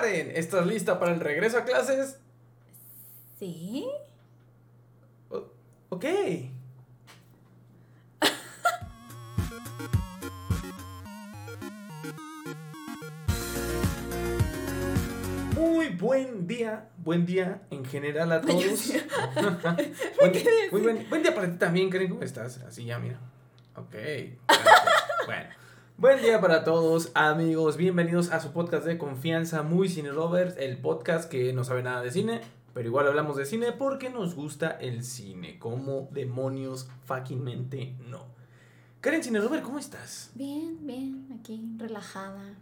[0.00, 2.16] Karen, ¿estás lista para el regreso a clases?
[3.38, 3.86] ¿Sí?
[5.28, 5.44] O-
[5.90, 6.04] ok.
[15.54, 18.54] Muy buen día, buen día en general a todos.
[18.54, 18.74] Buen,
[20.32, 22.58] día, muy buen, buen día para ti también, Karen, ¿cómo estás?
[22.62, 23.18] Así ya, mira.
[23.76, 23.94] Ok.
[25.26, 25.59] bueno.
[26.00, 27.76] Buen día para todos, amigos.
[27.76, 32.00] Bienvenidos a su podcast de confianza, Muy Cine Lovers, el podcast que no sabe nada
[32.00, 32.40] de cine,
[32.72, 35.58] pero igual hablamos de cine porque nos gusta el cine.
[35.58, 38.24] Como demonios fuckingmente no.
[39.02, 40.30] Karen Cine Lover, ¿cómo estás?
[40.34, 42.54] Bien, bien, aquí, relajada,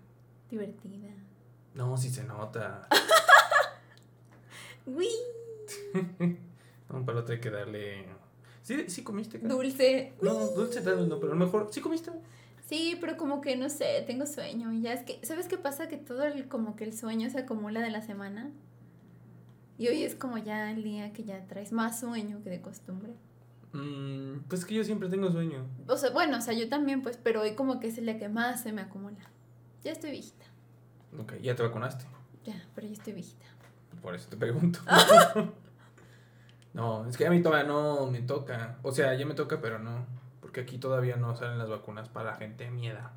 [0.50, 1.10] divertida.
[1.74, 2.88] No, sí se nota.
[4.84, 5.06] Uy,
[6.88, 8.04] No, para otro hay que darle.
[8.64, 9.38] ¿Sí, sí comiste?
[9.38, 9.56] Karen?
[9.56, 10.12] dulce.
[10.22, 11.68] No, dulce tal vez no, pero a lo mejor.
[11.70, 12.10] ¿Sí comiste?
[12.68, 14.70] Sí, pero como que no sé, tengo sueño.
[14.72, 15.88] Y ya es que, ¿sabes qué pasa?
[15.88, 18.50] Que todo el, como que el sueño se acumula de la semana.
[19.78, 23.14] Y hoy es como ya el día que ya traes más sueño que de costumbre.
[23.72, 25.66] Mm, pues que yo siempre tengo sueño.
[25.86, 28.18] O sea, bueno, o sea, yo también, pues, pero hoy como que es el día
[28.18, 29.16] que más se me acumula.
[29.82, 30.44] Ya estoy viejita.
[31.18, 32.04] Ok, ya te vacunaste.
[32.44, 33.46] Ya, pero ya estoy viejita.
[34.02, 34.80] Por eso te pregunto.
[36.74, 38.76] no, es que a mí todavía no me toca.
[38.82, 40.04] O sea, ya me toca, pero no.
[40.58, 43.12] Porque aquí todavía no salen las vacunas para la gente de mi edad.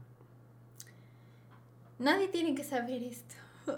[1.98, 3.34] Nadie tiene que saber esto.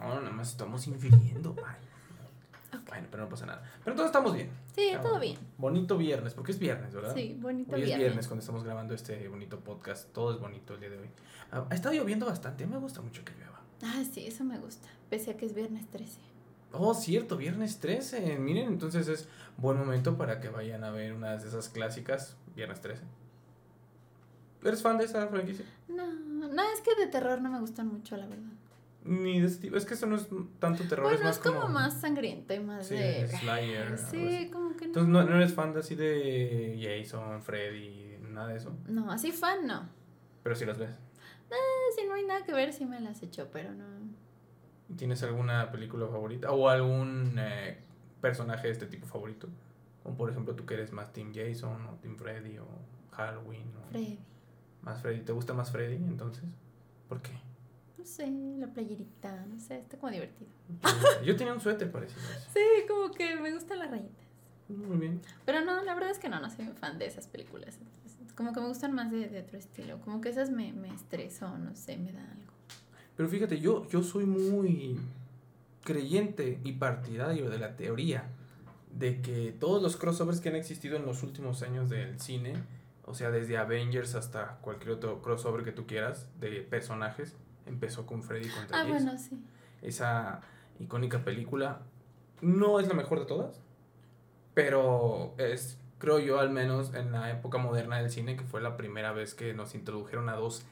[0.00, 1.54] No, nada más estamos infiriendo.
[1.64, 2.78] Ay.
[2.88, 3.62] Bueno, pero no pasa nada.
[3.84, 4.50] Pero todos estamos bien.
[4.74, 5.38] Sí, todo bien.
[5.56, 7.14] Bonito viernes, porque es viernes, ¿verdad?
[7.14, 8.06] Sí, bonito Hoy es viernes.
[8.06, 10.10] viernes cuando estamos grabando este bonito podcast.
[10.12, 11.08] Todo es bonito el día de hoy.
[11.52, 12.66] Ah, Ha estado lloviendo bastante.
[12.66, 13.60] Me gusta mucho que llueva.
[13.82, 14.88] Ah, sí, eso me gusta.
[15.08, 16.18] Pese a que es viernes 13.
[16.76, 18.38] Oh, cierto, viernes 13.
[18.38, 22.80] Miren, entonces es buen momento para que vayan a ver una de esas clásicas, viernes
[22.80, 23.02] 13.
[24.64, 25.64] ¿Eres fan de esa franquicia?
[25.88, 28.52] No, no, es que de terror no me gustan mucho, la verdad.
[29.04, 29.76] Ni de ese tipo.
[29.76, 30.26] Es que eso no es
[30.58, 33.28] tanto terror, bueno, es más es como, más sangriento y más Sí, de...
[33.40, 33.98] Slayer.
[33.98, 34.86] Sí, como que no.
[34.86, 38.74] Entonces, ¿no, no eres fan de así de Jason, Freddy, nada de eso?
[38.86, 39.86] No, así fan no.
[40.42, 40.90] Pero sí las ves.
[41.94, 43.84] Si no hay nada que ver, sí me las echo, pero no.
[44.96, 46.52] ¿Tienes alguna película favorita?
[46.52, 47.78] ¿O algún eh,
[48.20, 49.48] personaje de este tipo favorito?
[50.02, 52.66] Como por ejemplo, tú que eres más Team Jason o Team Freddy o
[53.12, 53.72] Halloween.
[53.76, 54.18] O Freddy.
[54.82, 55.20] Más Freddy.
[55.20, 56.44] ¿Te gusta más Freddy entonces?
[57.08, 57.32] ¿Por qué?
[57.96, 60.50] No sé, la playerita, no sé, está como divertido.
[61.24, 62.20] Yo tenía un suéter parecido.
[62.52, 64.26] Sí, como que me gustan las rayitas.
[64.68, 65.22] Muy bien.
[65.46, 67.78] Pero no, la verdad es que no, no soy fan de esas películas.
[67.78, 70.00] Entonces, como que me gustan más de, de otro estilo.
[70.00, 72.43] Como que esas me, me estreso, no sé, me da algo.
[73.16, 74.98] Pero fíjate, yo, yo soy muy
[75.84, 78.30] creyente y partidario de la teoría
[78.92, 82.54] de que todos los crossovers que han existido en los últimos años del cine,
[83.04, 87.34] o sea, desde Avengers hasta cualquier otro crossover que tú quieras de personajes,
[87.66, 89.38] empezó con Freddy contra Ah, bueno, sí.
[89.82, 90.40] Esa
[90.78, 91.82] icónica película
[92.40, 93.60] no es la mejor de todas,
[94.54, 98.76] pero es, creo yo, al menos en la época moderna del cine, que fue la
[98.76, 100.64] primera vez que nos introdujeron a dos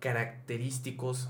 [0.00, 1.28] característicos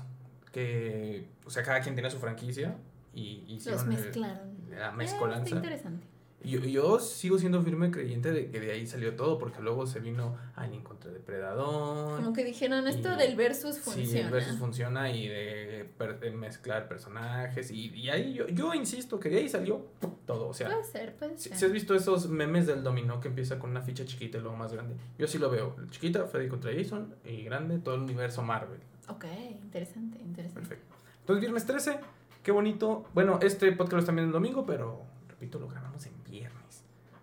[0.51, 2.75] que, o sea, cada quien tenía su franquicia
[3.13, 4.55] y Los hicieron el- mezclaron.
[4.69, 5.43] la Eh, mezcolanza.
[5.43, 6.07] está interesante.
[6.43, 9.99] Yo, yo sigo siendo firme creyente de que de ahí salió todo, porque luego se
[9.99, 12.17] vino Alien contra Depredador.
[12.17, 14.19] Como que dijeron esto Y- del versus Sí, funciona.
[14.27, 17.69] el versus funciona y de, de mezclar personajes.
[17.71, 19.85] Y, y ahí yo, yo insisto que de ahí salió
[20.25, 20.47] todo.
[20.49, 21.57] O sea, Puede ser, puede si, ser.
[21.57, 24.55] si has visto esos memes del dominó que empieza con una ficha chiquita y luego
[24.57, 25.75] más grande, yo sí lo veo.
[25.89, 28.79] Chiquita, Freddy contra Jason y grande, todo el universo Marvel.
[29.09, 29.25] Ok,
[29.61, 30.59] interesante, interesante.
[30.67, 30.95] Perfecto.
[31.19, 31.99] Entonces, viernes 13,
[32.43, 33.05] qué bonito.
[33.13, 36.20] Bueno, este podcast lo están viendo el domingo, pero repito, lo grabamos en.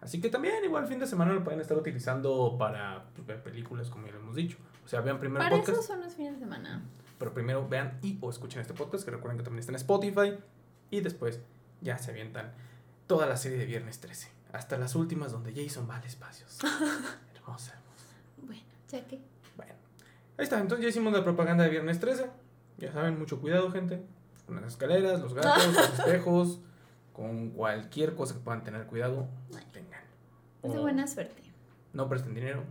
[0.08, 3.91] Así que también, igual, fin de semana lo pueden estar utilizando para pues, ver películas,
[3.91, 4.56] como ya lo hemos dicho.
[4.82, 5.80] O sea, vean primero el Para podcast.
[5.80, 6.82] eso son los fines de semana.
[7.19, 10.38] Pero primero vean y o escuchen este podcast, que recuerden que también está en Spotify.
[10.91, 11.41] Y después
[11.82, 12.54] ya se avientan
[13.06, 14.30] toda la serie de Viernes 13.
[14.54, 16.46] Hasta las últimas donde Jason va al espacio.
[17.34, 18.16] hermosa, hermosa.
[18.38, 19.20] Bueno, ya que.
[19.58, 19.75] Bueno,
[20.38, 20.58] ahí está.
[20.58, 22.30] Entonces ya hicimos la propaganda de Viernes 13.
[22.78, 24.02] Ya saben, mucho cuidado, gente.
[24.46, 26.61] Con las escaleras, los gatos, los espejos.
[27.12, 29.68] Con cualquier cosa que puedan tener cuidado, tengan.
[30.62, 31.43] Es de buena suerte.
[31.93, 32.64] No presten dinero.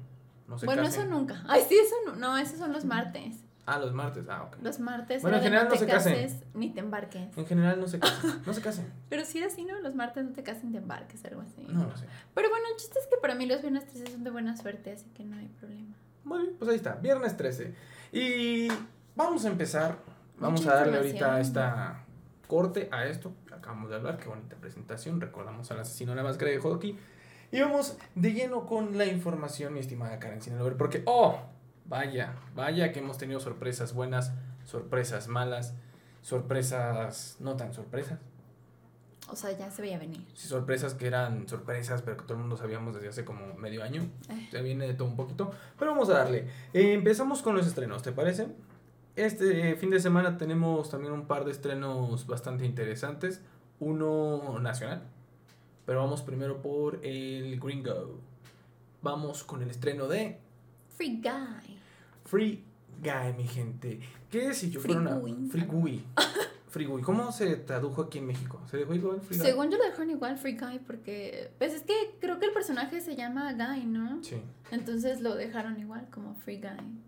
[0.47, 1.03] No se bueno, casen.
[1.03, 1.43] eso nunca.
[1.47, 2.15] Ay, sí, eso no.
[2.15, 3.43] No, esos son los martes.
[3.65, 4.25] Ah, los martes.
[4.29, 4.57] Ah, ok.
[4.61, 5.21] Los martes.
[5.21, 6.13] Bueno, era en general no se casen.
[6.13, 7.37] cases Ni te embarques.
[7.37, 8.41] En general no se casen.
[8.45, 8.93] No se casen.
[9.09, 9.79] Pero sí, así, ¿no?
[9.81, 11.65] Los martes no te casen, te embarques, algo así.
[11.67, 12.05] No lo sé.
[12.33, 14.93] Pero bueno, el chiste es que para mí los viernes 13 son de buena suerte,
[14.93, 15.95] así que no hay problema.
[16.23, 17.75] Muy bien, pues ahí está, viernes 13.
[18.13, 18.69] Y
[19.15, 19.97] vamos a empezar,
[20.39, 22.03] vamos Mucha a darle ahorita esta
[22.47, 23.33] corte a esto
[23.67, 26.97] acabamos de hablar, qué bonita presentación, recordamos al asesino de la máscara de hockey.
[27.51, 31.39] Y vamos de lleno con la información, mi estimada Karen Sinalover, porque, oh,
[31.85, 34.33] vaya, vaya que hemos tenido sorpresas buenas,
[34.65, 35.73] sorpresas malas,
[36.21, 38.19] sorpresas no tan sorpresas.
[39.29, 40.25] O sea, ya se veía venir.
[40.33, 43.83] Sí, sorpresas que eran sorpresas, pero que todo el mundo sabíamos desde hace como medio
[43.83, 44.09] año.
[44.29, 44.47] Eh.
[44.51, 45.51] Se viene de todo un poquito.
[45.77, 46.47] Pero vamos a darle.
[46.73, 48.47] Eh, empezamos con los estrenos, ¿te parece?
[49.17, 53.41] Este fin de semana tenemos también un par de estrenos bastante interesantes.
[53.79, 55.03] Uno nacional.
[55.87, 58.19] Pero vamos primero por el Gringo.
[59.01, 60.37] Vamos con el estreno de
[60.97, 61.77] Free Guy.
[62.25, 62.61] Free
[63.01, 64.01] Guy, mi gente.
[64.29, 65.21] ¿Qué si yo fuera una...
[65.49, 66.03] Free Guy.
[66.67, 67.01] Free Guy.
[67.01, 68.59] ¿Cómo se tradujo aquí en México?
[68.69, 69.47] ¿Se dijo igual Free Guy?
[69.47, 72.99] Según yo lo dejaron igual Free Guy porque pues es que creo que el personaje
[72.99, 74.21] se llama Guy, ¿no?
[74.21, 74.41] Sí.
[74.71, 76.99] Entonces lo dejaron igual como Free Guy.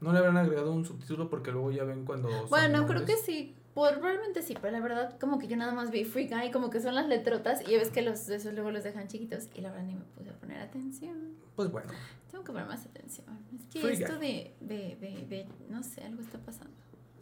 [0.00, 1.28] ¿No le habrán agregado un subtítulo?
[1.28, 2.28] Porque luego ya ven cuando...
[2.46, 3.56] Bueno, creo que sí.
[3.74, 6.68] Por, probablemente sí, pero la verdad como que yo nada más vi Free Guy, como
[6.68, 9.62] que son las letrotas y ya ves que los esos luego los dejan chiquitos y
[9.62, 11.36] la verdad ni me puse a poner atención.
[11.56, 11.90] Pues bueno.
[12.30, 13.26] Tengo que poner más atención.
[13.58, 16.74] Es que Free esto de, de, de, de, no sé, algo está pasando.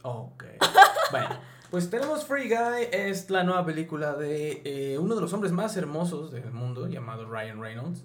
[0.02, 0.44] Ok.
[1.12, 1.28] bueno,
[1.70, 2.88] pues tenemos Free Guy.
[2.90, 7.28] Es la nueva película de eh, uno de los hombres más hermosos del mundo, llamado
[7.30, 8.04] Ryan Reynolds.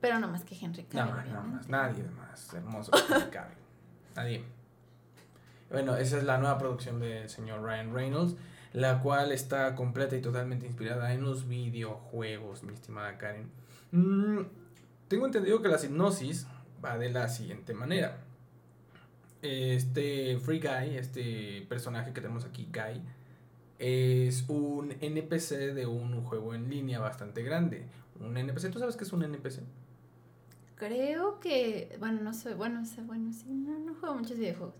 [0.00, 1.14] Pero no más que Henry No, Cavill.
[1.14, 1.56] no obviamente.
[1.56, 1.68] más.
[1.68, 3.58] Nadie más hermoso que Henry Cavill.
[4.14, 4.44] Nadie.
[5.70, 8.36] Bueno, esa es la nueva producción del señor Ryan Reynolds,
[8.72, 13.50] la cual está completa y totalmente inspirada en los videojuegos, mi estimada Karen.
[13.92, 14.40] Mm,
[15.08, 16.46] tengo entendido que la hipnosis
[16.82, 18.18] va de la siguiente manera.
[19.42, 23.02] Este Free Guy, este personaje que tenemos aquí, Guy,
[23.78, 27.86] es un NPC de un juego en línea bastante grande.
[28.20, 29.60] Un NPC, ¿tú sabes qué es un NPC?
[30.76, 34.74] Creo que, bueno, no sé, bueno, bueno, sí, no, no juego muchos videojuegos.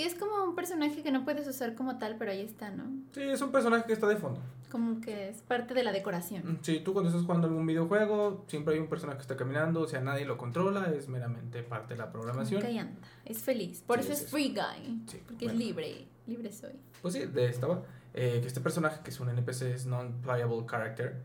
[0.00, 2.84] Que es como un personaje que no puedes usar como tal, pero ahí está, ¿no?
[3.12, 4.40] Sí, es un personaje que está de fondo.
[4.70, 6.58] Como que es parte de la decoración.
[6.62, 9.86] Sí, tú cuando estás jugando algún videojuego, siempre hay un personaje que está caminando, o
[9.86, 12.62] sea, nadie lo controla, es meramente parte de la programación.
[12.62, 13.82] Como que anda, es feliz.
[13.86, 15.02] Por Sí, eso es free guy.
[15.06, 15.60] Sí, Porque bueno.
[15.60, 16.72] es libre, libre soy.
[17.02, 17.82] Pues sí, de esta va.
[18.14, 21.16] Eh, que este personaje, que es un NPC, es non-playable character.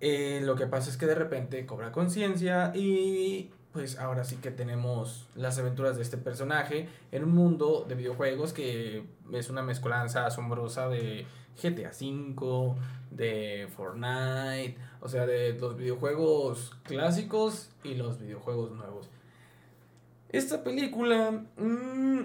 [0.00, 4.50] eh, lo que pasa es que de repente cobra conciencia y pues ahora sí que
[4.50, 10.26] tenemos las aventuras de este personaje en un mundo de videojuegos que es una mezcolanza
[10.26, 11.26] asombrosa de
[11.60, 12.74] GTA V,
[13.10, 19.08] de Fortnite, o sea, de los videojuegos clásicos y los videojuegos nuevos.
[20.28, 22.20] Esta película, mm,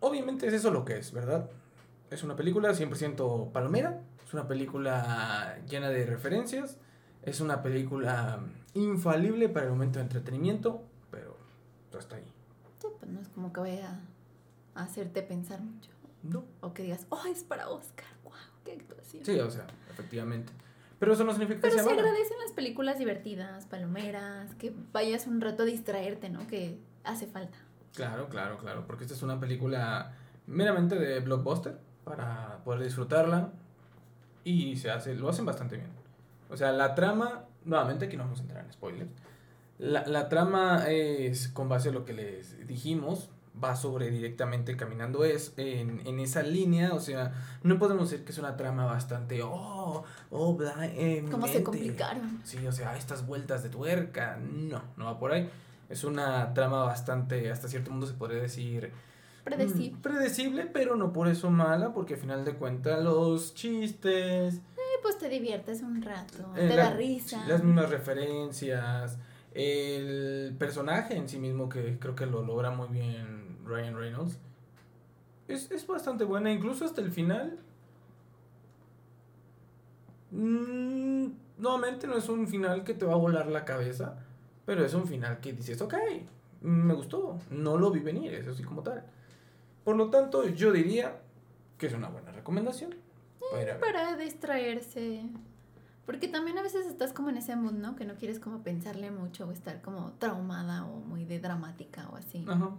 [0.00, 1.48] obviamente es eso lo que es, ¿verdad?
[2.10, 6.78] Es una película 100% palomera, es una película llena de referencias,
[7.22, 8.40] es una película
[8.74, 10.82] infalible para el momento de entretenimiento,
[11.92, 12.24] pero hasta ahí.
[12.80, 14.00] Sí, pues no es como que vaya
[14.74, 15.90] a hacerte pensar mucho.
[16.22, 16.44] No.
[16.60, 18.06] O que digas, oh, es para Oscar.
[18.24, 18.32] Wow,
[18.64, 19.24] qué actuación.
[19.24, 20.52] Sí, o sea, efectivamente.
[20.98, 22.02] Pero eso no significa que Pero sea se mala.
[22.02, 26.46] agradecen las películas divertidas, palomeras, que vayas un rato a distraerte, ¿no?
[26.46, 27.58] Que hace falta.
[27.94, 30.14] Claro, claro, claro, porque esta es una película
[30.46, 33.50] meramente de blockbuster para poder disfrutarla
[34.44, 35.90] y se hace, lo hacen bastante bien.
[36.48, 39.10] O sea, la trama, nuevamente aquí no vamos a entrar en spoilers,
[39.82, 43.28] la, la trama es con base a lo que les dijimos,
[43.62, 47.32] va sobre directamente caminando es en, en esa línea, o sea,
[47.62, 51.64] no podemos decir que es una trama bastante, oh, oh, bla, eh, ¿Cómo se mente".
[51.64, 52.40] complicaron?
[52.44, 55.50] Sí, o sea, estas vueltas de tuerca, no, no va por ahí.
[55.90, 58.90] Es una trama bastante, hasta cierto punto se podría decir...
[59.44, 59.98] Predecible.
[59.98, 64.98] mm, predecible, pero no por eso mala, porque al final de cuentas los chistes, Eh,
[65.02, 67.44] pues te diviertes un rato, eh, te la- da risa.
[67.48, 69.18] las mismas referencias,
[69.54, 74.38] el personaje en sí mismo que creo que lo logra muy bien Ryan Reynolds,
[75.48, 77.58] es, es bastante buena, incluso hasta el final.
[80.30, 81.26] Mm,
[81.58, 84.18] nuevamente no es un final que te va a volar la cabeza,
[84.64, 85.94] pero es un final que dices, ok,
[86.62, 89.04] me gustó, no lo vi venir, eso sí como tal.
[89.84, 91.20] Por lo tanto, yo diría
[91.76, 92.94] que es una buena recomendación.
[93.50, 93.78] para.
[93.80, 95.24] Para distraerse.
[96.06, 97.94] Porque también a veces estás como en ese mood, ¿no?
[97.94, 102.16] Que no quieres como pensarle mucho o estar como traumada o muy de dramática o
[102.16, 102.44] así.
[102.48, 102.70] Ajá.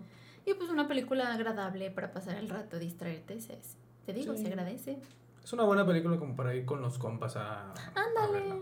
[0.46, 3.58] Y pues una película agradable para pasar el rato, distraerte, se,
[4.06, 4.42] te digo, Sí.
[4.42, 5.00] se agradece.
[5.42, 8.34] Es una buena película como para ir con los compas a, a Ándale.
[8.34, 8.56] verla.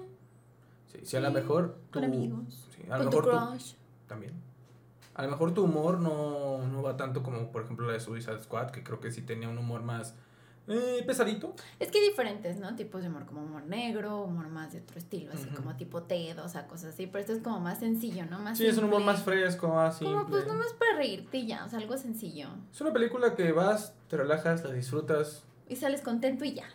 [0.92, 3.74] Sí, si a lo Sí, mejor con amigos, sí, a lo tu mejor tú crush.
[4.08, 4.34] también.
[5.16, 8.40] A lo mejor tu humor no, no va tanto como por ejemplo la de Suicide
[8.44, 10.16] Squad, que creo que sí tenía un humor más
[10.72, 11.54] eh, pesadito.
[11.80, 12.76] Es que hay diferentes, ¿no?
[12.76, 16.40] Tipos de humor, como humor negro, humor más de otro estilo, así como tipo TED,
[16.40, 17.08] o sea, cosas así.
[17.08, 18.40] Pero esto es como más sencillo, ¿no?
[18.40, 20.14] Más Sí, es un humor más fresco, simple.
[20.16, 22.50] Como pues nomás para reírte y ya, o sea, algo sencillo.
[22.72, 25.44] Es una película que vas, te relajas, la disfrutas.
[25.68, 26.66] Y sales contento y ya.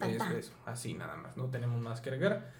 [0.00, 2.52] es eso, así nada más, no tenemos más que agregar.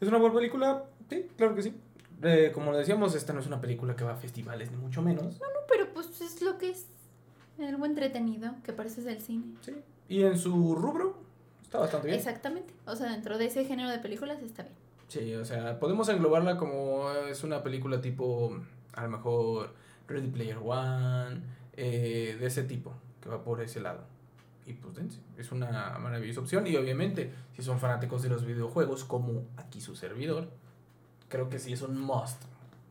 [0.00, 0.84] ¿Es una buena película?
[1.08, 1.74] Sí, claro que sí.
[2.22, 5.02] Eh, como le decíamos, esta no es una película que va a festivales, ni mucho
[5.02, 5.40] menos.
[5.40, 6.86] No, pero pues es lo que es
[7.58, 9.44] algo entretenido, que parece del cine.
[9.60, 9.74] Sí,
[10.08, 11.18] Y en su rubro,
[11.62, 12.18] está bastante bien.
[12.18, 12.74] Exactamente.
[12.86, 14.74] O sea, dentro de ese género de películas está bien.
[15.08, 18.58] Sí, o sea, podemos englobarla como es una película tipo,
[18.94, 19.74] a lo mejor,
[20.08, 21.42] Ready Player One,
[21.76, 24.04] eh, de ese tipo, que va por ese lado.
[24.66, 26.66] Y pues dense, es una maravillosa opción.
[26.66, 30.48] Y obviamente, si son fanáticos de los videojuegos, como aquí su servidor,
[31.28, 32.42] creo que sí es un must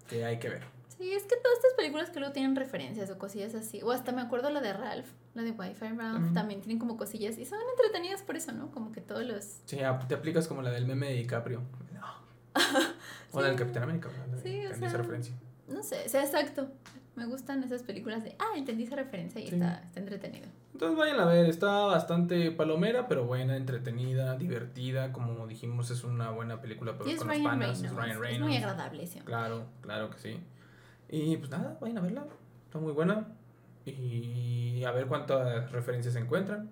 [0.08, 0.73] que hay que ver.
[1.04, 3.82] Sí, es que todas estas películas que luego tienen referencias o cosillas así.
[3.84, 7.38] O hasta me acuerdo la de Ralph, la de Wi-Fi Ralph, también tienen como cosillas
[7.38, 8.72] y son entretenidas por eso, ¿no?
[8.72, 9.44] Como que todos los...
[9.66, 11.62] Sí, te aplicas como la del meme de DiCaprio.
[11.94, 12.08] No.
[13.34, 14.10] O la del Capitán América,
[14.44, 15.34] sí, o sea, esa referencia.
[15.68, 16.70] No sé, o sea, exacto.
[17.16, 20.46] Me gustan esas películas de, ah, entendí esa referencia y está, está entretenido.
[20.72, 25.12] Entonces vayan a ver, está bastante palomera, pero buena, entretenida, divertida.
[25.12, 27.82] Como dijimos, es una buena película pero con los panas.
[27.82, 28.34] Es Ryan Reynolds.
[28.34, 29.20] Es muy agradable, sí.
[29.22, 30.40] Claro, claro que sí.
[31.14, 32.26] Y pues nada, vayan a verla.
[32.66, 33.28] Está muy buena.
[33.86, 36.72] Y a ver cuántas referencias se encuentran.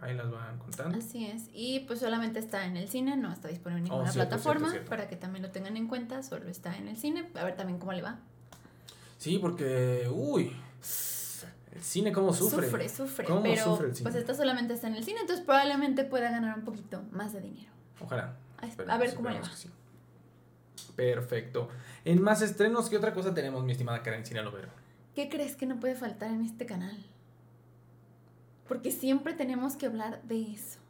[0.00, 0.98] Ahí las van contando.
[0.98, 1.44] Así es.
[1.54, 4.74] Y pues solamente está en el cine, no está disponible en oh, ninguna plataforma.
[4.88, 7.30] Para que también lo tengan en cuenta, solo está en el cine.
[7.36, 8.18] A ver también cómo le va.
[9.16, 10.52] Sí, porque, uy,
[11.72, 12.66] el cine cómo sufre.
[12.66, 13.24] Sufre, sufre.
[13.26, 14.10] ¿Cómo pero sufre el cine?
[14.10, 17.42] pues esta solamente está en el cine, entonces probablemente pueda ganar un poquito más de
[17.42, 17.70] dinero.
[18.00, 18.34] Ojalá.
[18.88, 19.48] A, ver cómo le va.
[20.96, 21.68] Perfecto.
[22.04, 24.68] En más estrenos, ¿qué otra cosa tenemos, mi estimada Karen Sinalover?
[25.14, 26.96] ¿Qué crees que no puede faltar en este canal?
[28.66, 30.80] Porque siempre tenemos que hablar de eso.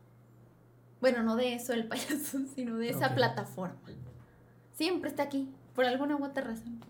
[1.00, 3.76] Bueno, no de eso, el payaso, sino de esa plataforma.
[4.75, 6.80] Siempre está aquí, por alguna u otra razón.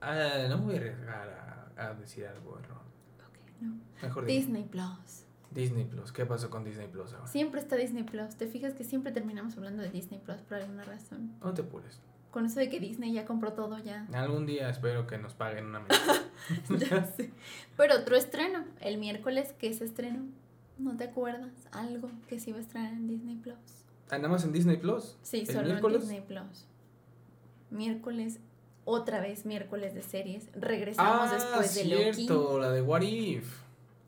[0.00, 2.82] Ah, no me voy a arriesgar a, decir algo error.
[3.28, 3.74] Ok, no.
[4.02, 5.21] Mejor Disney Plus.
[5.54, 7.26] Disney Plus, ¿qué pasó con Disney Plus ahora?
[7.26, 8.36] Siempre está Disney Plus.
[8.36, 11.32] ¿Te fijas que siempre terminamos hablando de Disney Plus por alguna razón?
[11.42, 12.00] No te apures.
[12.30, 14.06] Con eso de que Disney ya compró todo ya.
[14.14, 15.84] Algún día espero que nos paguen una
[16.90, 17.30] ya sé.
[17.76, 20.24] Pero otro estreno, el miércoles, ¿qué se estreno?
[20.78, 21.52] ¿No te acuerdas?
[21.72, 23.58] Algo que se iba a estrenar en Disney Plus.
[24.10, 25.16] ¿Andamos en Disney Plus?
[25.22, 26.66] Sí, solo en Disney Plus.
[27.70, 28.40] Miércoles
[28.84, 30.48] otra vez miércoles de series.
[30.54, 33.61] Regresamos ah, después de cierto, la de What If.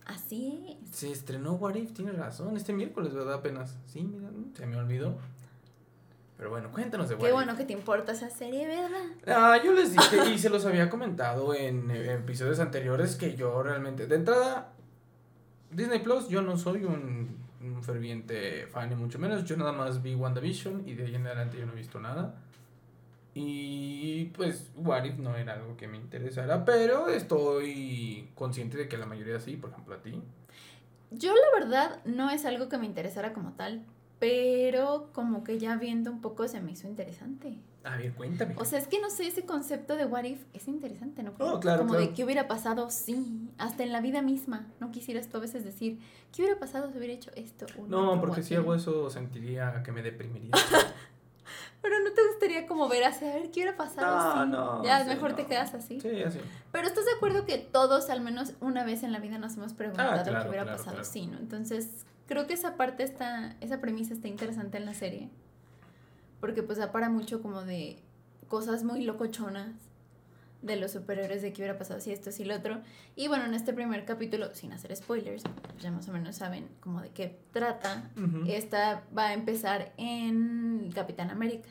[0.06, 0.96] Así es.
[0.96, 2.56] Se estrenó What If, tienes razón.
[2.56, 3.34] Este miércoles, ¿verdad?
[3.34, 3.76] Apenas.
[3.86, 5.18] Sí, mira, se me olvidó.
[6.36, 9.04] Pero bueno, cuéntanos de What Qué bueno que te importa esa serie, ¿verdad?
[9.26, 14.06] Ah, yo les dije y se los había comentado en, episodios anteriores que yo realmente,
[14.06, 14.72] de entrada,
[15.70, 19.44] Disney Plus, yo no soy un, un ferviente fan ni mucho menos.
[19.44, 22.34] Yo nada más vi WandaVision y de ahí en adelante yo no he visto nada.
[23.34, 28.96] Y pues What If no era algo que me interesara, pero estoy consciente de que
[28.96, 30.22] la mayoría sí, por ejemplo a ti.
[31.10, 33.84] Yo la verdad no es algo que me interesara como tal,
[34.20, 37.58] pero como que ya viendo un poco se me hizo interesante.
[37.84, 38.54] A ver, cuéntame.
[38.56, 41.34] O sea, es que no sé, ese concepto de what if es interesante, ¿no?
[41.38, 44.66] Oh, claro, como de qué hubiera pasado, sí, hasta en la vida misma.
[44.80, 45.98] No quisieras tú a veces decir,
[46.32, 47.66] ¿qué hubiera pasado si hubiera hecho esto?
[47.88, 50.52] no, porque si hago eso sentiría que me deprimiría.
[51.84, 54.46] Pero no te gustaría como ver así, a ver qué hubiera pasado.
[54.46, 54.84] No, no.
[54.84, 56.00] Ya, mejor te quedas así.
[56.00, 56.40] Sí, así.
[56.72, 59.74] Pero estás de acuerdo que todos, al menos una vez en la vida, nos hemos
[59.74, 61.36] preguntado ah, qué hubiera pasado sí, ¿no?
[61.36, 65.28] Entonces, creo que esa parte está, esa premisa está interesante en la serie.
[66.40, 67.98] Porque pues da para mucho como de
[68.48, 69.74] cosas muy locochonas
[70.64, 72.80] de los superhéroes de qué hubiera pasado si esto, si lo otro.
[73.14, 75.44] Y bueno, en este primer capítulo, sin hacer spoilers,
[75.78, 78.10] ya más o menos saben como de qué trata.
[78.48, 81.68] Esta va a empezar en Capitán América.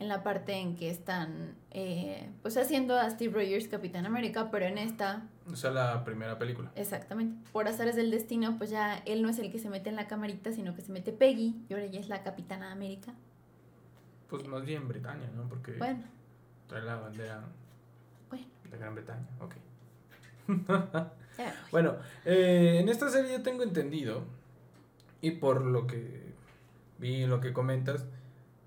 [0.00, 4.64] En la parte en que están eh, pues haciendo a Steve Rogers Capitán América, pero
[4.64, 5.22] en esta...
[5.48, 6.72] O sea, la primera película.
[6.74, 7.38] Exactamente.
[7.52, 10.08] Por azares del destino, pues ya él no es el que se mete en la
[10.08, 13.14] camarita, sino que se mete Peggy, y ahora ella es la Capitana América.
[14.28, 15.48] Pues más bien Britannia, ¿no?
[15.48, 16.02] Porque bueno.
[16.66, 17.44] trae la bandera
[18.70, 19.54] de Gran Bretaña, ok.
[21.70, 24.24] bueno, eh, en esta serie yo tengo entendido,
[25.20, 26.32] y por lo que
[26.98, 28.06] vi, lo que comentas,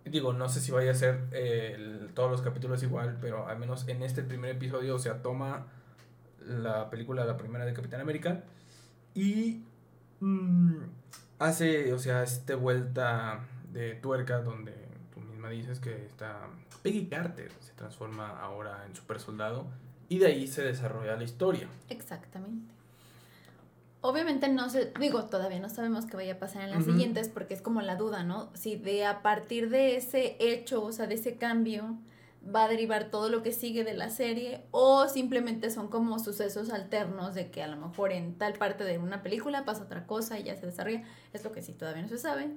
[0.05, 1.19] digo, no sé si vaya a ser
[2.13, 5.67] todos los capítulos igual, pero al menos en este primer episodio, o sea, toma
[6.45, 8.43] la película, la primera de Capitán América,
[9.13, 9.63] y
[10.19, 10.77] mm,
[11.39, 14.73] hace, o sea, este vuelta de tuerca donde
[15.13, 16.47] tú misma dices que está
[16.83, 19.67] Peggy Carter se transforma ahora en super soldado
[20.09, 21.67] y de ahí se desarrolla la historia.
[21.89, 22.73] Exactamente.
[24.01, 27.53] Obviamente no sé, digo, todavía no sabemos qué vaya a pasar en las siguientes porque
[27.53, 28.49] es como la duda, ¿no?
[28.53, 31.97] Si de a partir de ese hecho, o sea, de ese cambio,
[32.55, 36.69] va a derivar todo lo que sigue de la serie o simplemente son como sucesos
[36.69, 40.39] alternos de que a lo mejor en tal parte de una película pasa otra cosa
[40.39, 41.03] y ya se desarrolla.
[41.33, 42.51] Es lo que sí todavía no se sabe.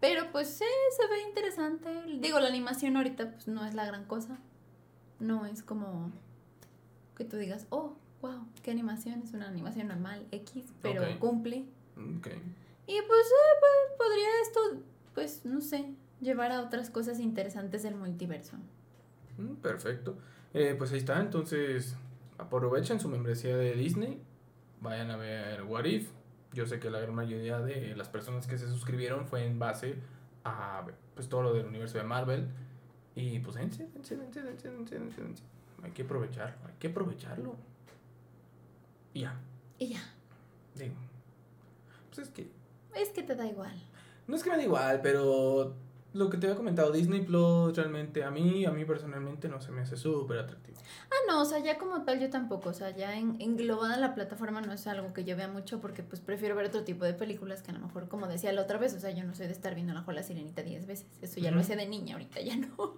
[0.00, 0.64] Pero pues sí,
[0.96, 1.88] se ve interesante.
[2.20, 4.38] Digo, la animación ahorita pues no es la gran cosa.
[5.18, 6.12] No es como
[7.16, 11.64] que tú digas, oh, wow, qué animación, es una animación normal, X, pero cumple.
[11.96, 12.28] Ok.
[12.86, 14.60] Y pues, eh, pues podría esto,
[15.14, 18.56] pues, no sé, llevar a otras cosas interesantes del multiverso.
[19.38, 20.16] Mm, perfecto.
[20.54, 21.96] Eh, pues ahí está, entonces
[22.38, 24.20] aprovechen su membresía de Disney,
[24.80, 26.10] vayan a ver What If.
[26.52, 29.96] Yo sé que la gran mayoría de las personas que se suscribieron fue en base
[30.44, 32.48] a pues todo lo del universo de Marvel.
[33.14, 35.42] Y pues vence, vence, vence, vence, vence, vence,
[35.82, 37.56] Hay que aprovecharlo, hay que aprovecharlo.
[39.14, 39.34] Y ya.
[39.78, 40.00] Y ya.
[40.74, 40.94] Digo.
[42.14, 42.50] Pues es que.
[42.94, 43.74] Es que te da igual.
[44.26, 45.74] No es que me da igual, pero
[46.16, 49.70] lo que te había comentado, Disney Plus realmente a mí, a mí personalmente no se
[49.70, 50.78] me hace súper atractivo.
[51.10, 54.14] Ah, no, o sea, ya como tal yo tampoco, o sea, ya en, englobada la
[54.14, 57.12] plataforma no es algo que yo vea mucho porque pues prefiero ver otro tipo de
[57.12, 59.46] películas que a lo mejor, como decía la otra vez, o sea, yo no soy
[59.46, 62.40] de estar viendo la Jola Sirenita 10 veces, eso ya lo hacía de niña, ahorita
[62.40, 62.94] ya no.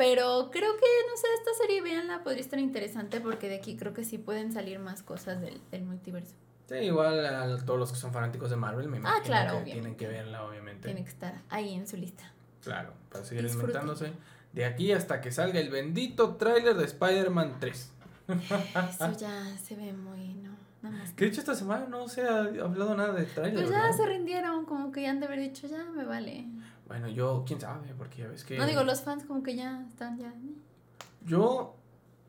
[0.00, 3.92] Pero creo que, no sé, esta serie, véanla, podría estar interesante porque de aquí creo
[3.92, 6.36] que sí pueden salir más cosas del, del multiverso.
[6.70, 9.96] Sí, igual a todos los que son fanáticos de Marvel, me ah, claro, que tienen
[9.96, 10.88] que verla, obviamente.
[10.88, 12.32] Tiene que estar ahí en su lista.
[12.62, 14.14] Claro, para seguir alimentándose.
[14.54, 17.92] De aquí hasta que salga el bendito tráiler de Spider-Man 3.
[18.28, 21.12] Eso ya se ve muy, no, nada más.
[21.12, 23.66] Que de hecho esta semana no se ha hablado nada de tráiler.
[23.66, 26.46] Pues ya se rindieron, como que ya han de haber dicho, ya me vale.
[26.90, 28.58] Bueno, yo, quién sabe, porque ya ves que...
[28.58, 30.34] No digo, los fans como que ya están ya...
[31.24, 31.76] Yo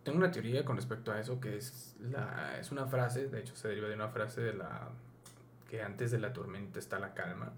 [0.04, 3.56] tengo una teoría con respecto a eso que es la es una frase, de hecho
[3.56, 4.90] se deriva de una frase de la
[5.68, 7.54] que antes de la tormenta está la calma.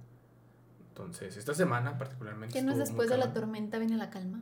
[0.87, 4.41] Entonces, esta semana particularmente ¿Qué no es después de la tormenta viene la calma?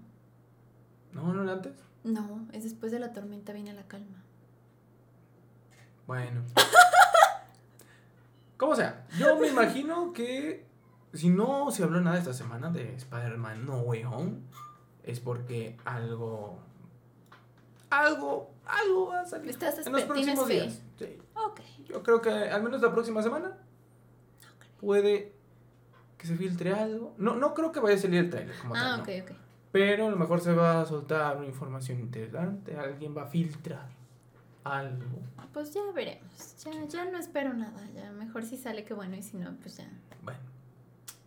[1.14, 1.74] No, no antes.
[2.04, 4.22] No, es después de la tormenta viene la calma.
[6.06, 6.44] Bueno.
[8.58, 10.70] Como sea, yo me imagino que
[11.14, 14.38] si no se habló nada esta semana de Spider-Man No Way Home,
[15.04, 16.60] es porque algo
[17.92, 19.50] algo, algo va a salir.
[19.50, 20.82] ¿Estás en los próximos días.
[20.98, 21.18] Sí.
[21.88, 23.58] Yo creo que al menos la próxima semana
[24.80, 25.34] puede
[26.18, 27.14] que se filtre algo.
[27.18, 29.32] No, no creo que vaya a salir el trailer como ah, ok, ok.
[29.74, 33.90] Pero a lo mejor se va a soltar una información interesante, alguien va a filtrar
[34.64, 35.20] algo.
[35.54, 36.56] Pues ya veremos.
[36.64, 37.90] Ya, ya no espero nada.
[37.94, 39.90] Ya mejor si sale que bueno y si no, pues ya.
[40.22, 40.40] Bueno.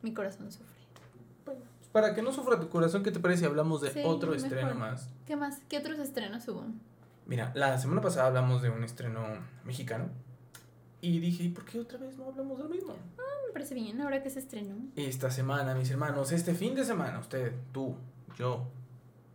[0.04, 0.66] Mi corazón sufre.
[1.46, 4.74] Bueno, para que no sufra tu corazón, ¿qué te parece si hablamos de otro estreno
[4.74, 5.08] más?
[5.26, 5.62] ¿Qué más?
[5.66, 6.62] ¿Qué otros estrenos hubo?
[7.24, 9.24] Mira, la semana pasada hablamos de un estreno
[9.64, 10.10] mexicano.
[11.00, 12.94] Y dije, ¿por qué otra vez no hablamos de lo mismo?
[13.18, 14.76] Ah, me parece bien, ahora que se estrenó.
[14.94, 17.96] Esta semana, mis hermanos, este fin de semana, usted, tú,
[18.36, 18.66] yo,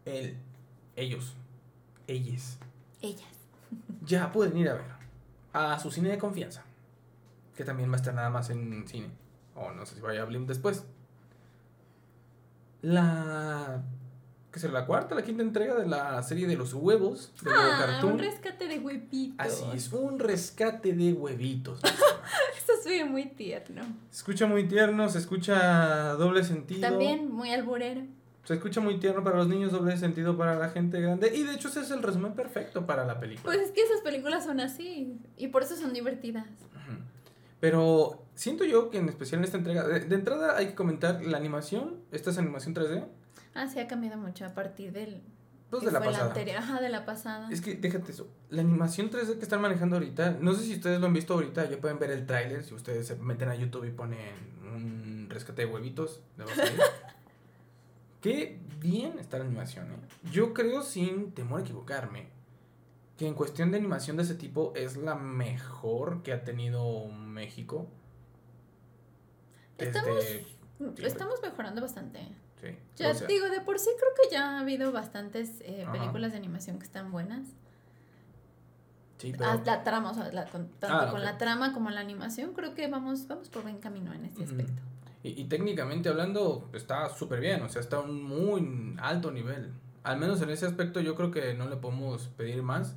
[0.06, 0.38] él,
[0.96, 1.34] ellos,
[2.06, 2.60] ellas.
[3.02, 3.24] Ellas.
[4.06, 4.92] Ya pueden ir a ver
[5.52, 6.64] a su cine de confianza.
[7.56, 9.10] Que también va a estar nada más en cine.
[9.60, 10.86] O no sé si vaya a Blim después
[12.82, 13.82] la
[14.52, 18.02] que será la cuarta, la quinta entrega de la serie de los huevos de ah,
[18.04, 19.36] un rescate de huevitos.
[19.38, 21.80] Así es, un rescate de huevitos.
[22.58, 23.84] Eso suena muy tierno.
[24.10, 26.82] Se escucha muy tierno, se escucha doble sentido.
[26.82, 28.02] También muy alburero.
[28.44, 31.32] Se escucha muy tierno para los niños, doble sentido para la gente grande.
[31.36, 33.44] Y de hecho ese es el resumen perfecto para la película.
[33.44, 35.20] Pues es que esas películas son así.
[35.38, 36.48] Y por eso son divertidas.
[37.60, 41.38] Pero siento yo que en especial en esta entrega, de, entrada hay que comentar la
[41.38, 43.06] animación, esta es animación 3D.
[43.54, 45.22] Ah, sí, ha cambiado mucho a partir del...
[45.70, 46.34] Pues de la pasada.
[46.58, 47.48] Ajá, de la pasada.
[47.52, 51.00] Es que déjate eso, la animación 3D que están manejando ahorita, no sé si ustedes
[51.00, 53.86] lo han visto ahorita, ya pueden ver el tráiler, si ustedes se meten a YouTube
[53.86, 54.20] y ponen
[54.74, 56.46] un rescate de huevitos, de
[58.22, 60.30] Qué bien está la animación, ¿eh?
[60.32, 62.28] Yo creo, sin temor a equivocarme,
[63.20, 67.86] que en cuestión de animación de ese tipo es la mejor que ha tenido México.
[69.78, 70.24] Estamos,
[71.04, 72.22] estamos mejorando bastante.
[72.62, 72.70] Sí.
[72.96, 76.80] Ya digo, de por sí creo que ya ha habido bastantes eh, películas de animación
[76.80, 77.46] que están buenas.
[79.18, 79.62] Sí, pero...
[79.66, 83.28] la trama, o sea, tanto ah, con la trama como la animación, creo que vamos,
[83.28, 84.82] vamos por buen camino en este aspecto.
[85.24, 89.74] Y, y, técnicamente hablando, está súper bien, o sea, está a un muy alto nivel.
[90.04, 92.96] Al menos en ese aspecto yo creo que no le podemos pedir más.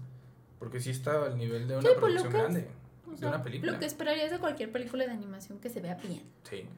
[0.62, 2.68] Porque sí está al nivel de una pues, producción grande.
[3.18, 3.72] de una película.
[3.72, 6.22] Lo que esperarías de cualquier película de animación que se vea bien.
[6.48, 6.68] Sí.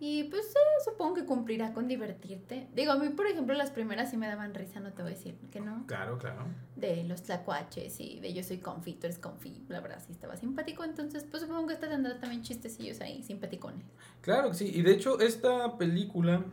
[0.00, 0.52] Y pues
[0.84, 2.66] supongo que cumplirá con divertirte.
[2.74, 5.14] Digo, a mí, por ejemplo, las primeras sí me daban risa, no te voy a
[5.14, 5.86] decir que no.
[5.86, 6.44] Claro, claro.
[6.74, 10.36] De los tlacuaches y de yo soy confi, tú eres confi, la verdad sí estaba
[10.36, 10.82] simpático.
[10.82, 13.86] Entonces, pues supongo que esta tendrá también chistecillos ahí, simpaticones.
[14.22, 14.72] Claro que sí.
[14.74, 16.44] Y de hecho, esta película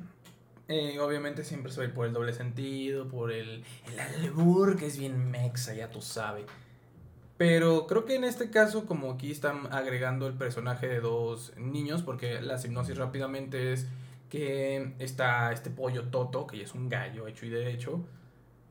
[0.71, 5.29] eh, obviamente siempre soy por el doble sentido, por el, el albur, que es bien
[5.29, 6.45] mexa, ya tú sabes.
[7.37, 12.03] Pero creo que en este caso, como aquí están agregando el personaje de dos niños,
[12.03, 13.87] porque la hipnosis rápidamente es
[14.29, 18.05] que está este pollo Toto, que es un gallo hecho y derecho,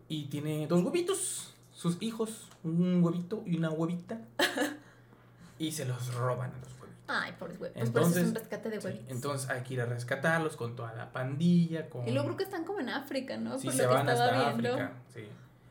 [0.09, 1.55] y tiene dos huevitos.
[1.73, 4.21] sus hijos un huevito y una huevita
[5.59, 6.80] y se los roban a los
[7.11, 7.70] Ay, por huevos.
[7.75, 9.11] Entonces, por eso es un rescate de huevitos.
[9.11, 11.88] entonces hay que ir a rescatarlos con toda la pandilla.
[11.88, 12.07] Con...
[12.07, 13.59] Y luego creo que están como en África, ¿no?
[13.59, 15.27] Sí, se van hasta África, sí.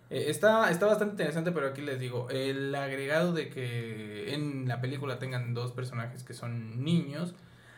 [0.10, 4.82] Eh, está, está bastante interesante, pero aquí les digo, el agregado de que en la
[4.82, 7.36] película tengan dos personajes que son niños,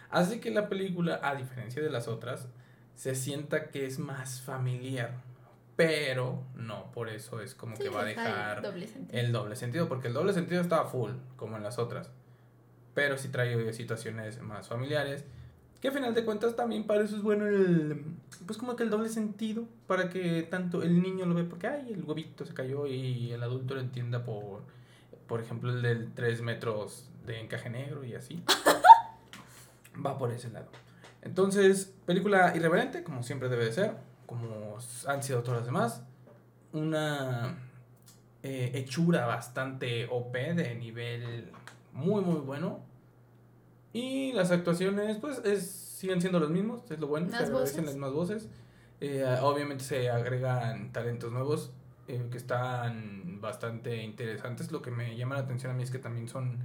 [0.10, 2.48] hace que la película, a diferencia de las otras,
[2.96, 5.12] se sienta que es más familiar.
[5.76, 8.58] Pero no, por eso es como que va a dejar
[9.10, 12.12] el doble, sentido, porque el doble sentido estaba full, como en las otras.
[12.94, 15.24] Pero sí trae situaciones más familiares.
[15.82, 18.06] Que a final de cuentas también para eso es bueno el.
[18.46, 19.66] Pues como que el doble sentido.
[19.88, 23.42] Para que tanto el niño lo ve porque, ay, el huevito se cayó y el
[23.42, 24.62] adulto lo entienda por.
[25.28, 28.44] Por ejemplo, el del 3 metros de encaje negro y así.
[30.06, 30.68] Va por ese lado.
[31.22, 34.78] Entonces, película irreverente, como siempre debe de ser, como
[35.08, 36.04] han sido todas las demás.
[36.74, 37.56] Una
[38.44, 41.52] eh, hechura bastante OP de nivel
[41.94, 42.80] muy, muy bueno.
[43.94, 47.98] Y las actuaciones, pues, es, siguen siendo los mismos, es lo bueno, se agradecen las
[47.98, 48.48] más voces.
[49.02, 51.72] Eh, obviamente se agregan talentos nuevos
[52.08, 54.72] eh, que están bastante interesantes.
[54.72, 56.60] Lo que me llama la atención a mí es que también son,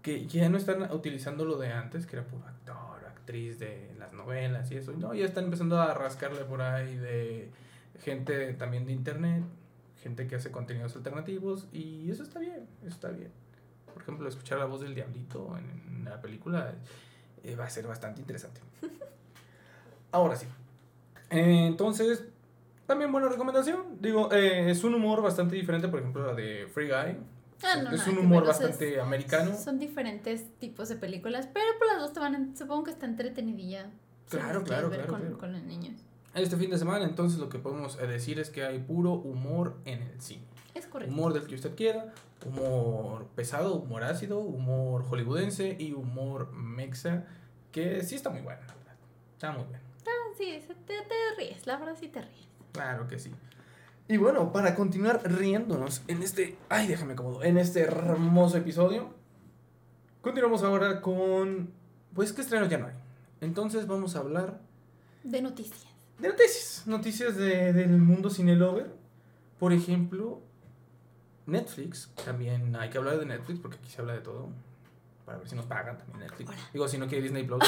[0.00, 4.12] que ya no están utilizando lo de antes, que era puro actor actriz de las
[4.12, 4.92] novelas y eso.
[4.92, 7.50] No, ya están empezando a rascarle por ahí de
[8.00, 9.44] gente también de internet,
[10.02, 13.30] gente que hace contenidos alternativos y eso está bien, eso está bien.
[13.92, 16.74] Por ejemplo, escuchar la voz del diablito en la película
[17.44, 18.60] eh, va a ser bastante interesante.
[20.12, 20.46] Ahora sí.
[21.30, 22.24] entonces,
[22.86, 23.98] también buena recomendación.
[24.00, 27.18] Digo, eh, es un humor bastante diferente, por ejemplo, la de Free Guy
[27.64, 29.56] Ah, es un humor bastante americano.
[29.56, 33.90] Son diferentes tipos de películas, pero por las dos te van supongo que está entretenidilla.
[34.28, 36.00] Claro, claro, claro, con, los niños.
[36.34, 39.76] Este fin de semana, entonces lo que podemos eh, decir es que hay puro humor
[39.84, 40.42] en el cine.
[40.74, 41.12] Es correcto.
[41.12, 42.12] Humor del que usted quiera,
[42.46, 47.24] humor pesado, humor ácido, humor hollywoodense y humor mexa,
[47.70, 48.94] que sí está muy bueno, la verdad.
[49.34, 49.84] Está muy bueno.
[50.06, 52.48] Ah, sí, te, te ríes, la verdad sí te ríes.
[52.72, 53.32] Claro que sí.
[54.08, 56.56] Y bueno, para continuar riéndonos en este.
[56.68, 57.42] Ay, déjame acomodo.
[57.42, 59.14] En este hermoso episodio.
[60.20, 61.70] Continuamos ahora con.
[62.14, 62.94] Pues que estrenos ya no hay.
[63.40, 64.60] Entonces vamos a hablar.
[65.22, 65.86] De noticias.
[66.18, 66.86] De noticias.
[66.86, 68.94] Noticias de, del mundo cine lover.
[69.58, 70.42] Por ejemplo,
[71.46, 72.10] Netflix.
[72.24, 74.48] También hay que hablar de Netflix porque aquí se habla de todo.
[75.24, 76.50] Para ver si nos pagan también Netflix.
[76.72, 77.60] Digo, si no quiere Disney Plus,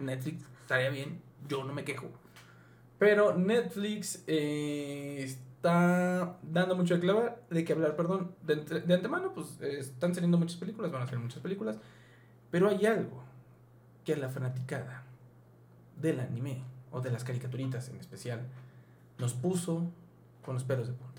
[0.00, 1.20] Netflix estaría bien.
[1.48, 2.08] Yo no me quejo.
[2.98, 9.32] Pero Netflix eh, está dando mucho de, clavar, de que hablar, perdón, de, de antemano,
[9.34, 11.76] pues están saliendo muchas películas, van a salir muchas películas,
[12.50, 13.22] pero hay algo
[14.04, 15.02] que a la fanaticada
[16.00, 18.40] del anime, o de las caricaturitas en especial,
[19.18, 19.90] nos puso
[20.44, 21.15] con los pelos de punta.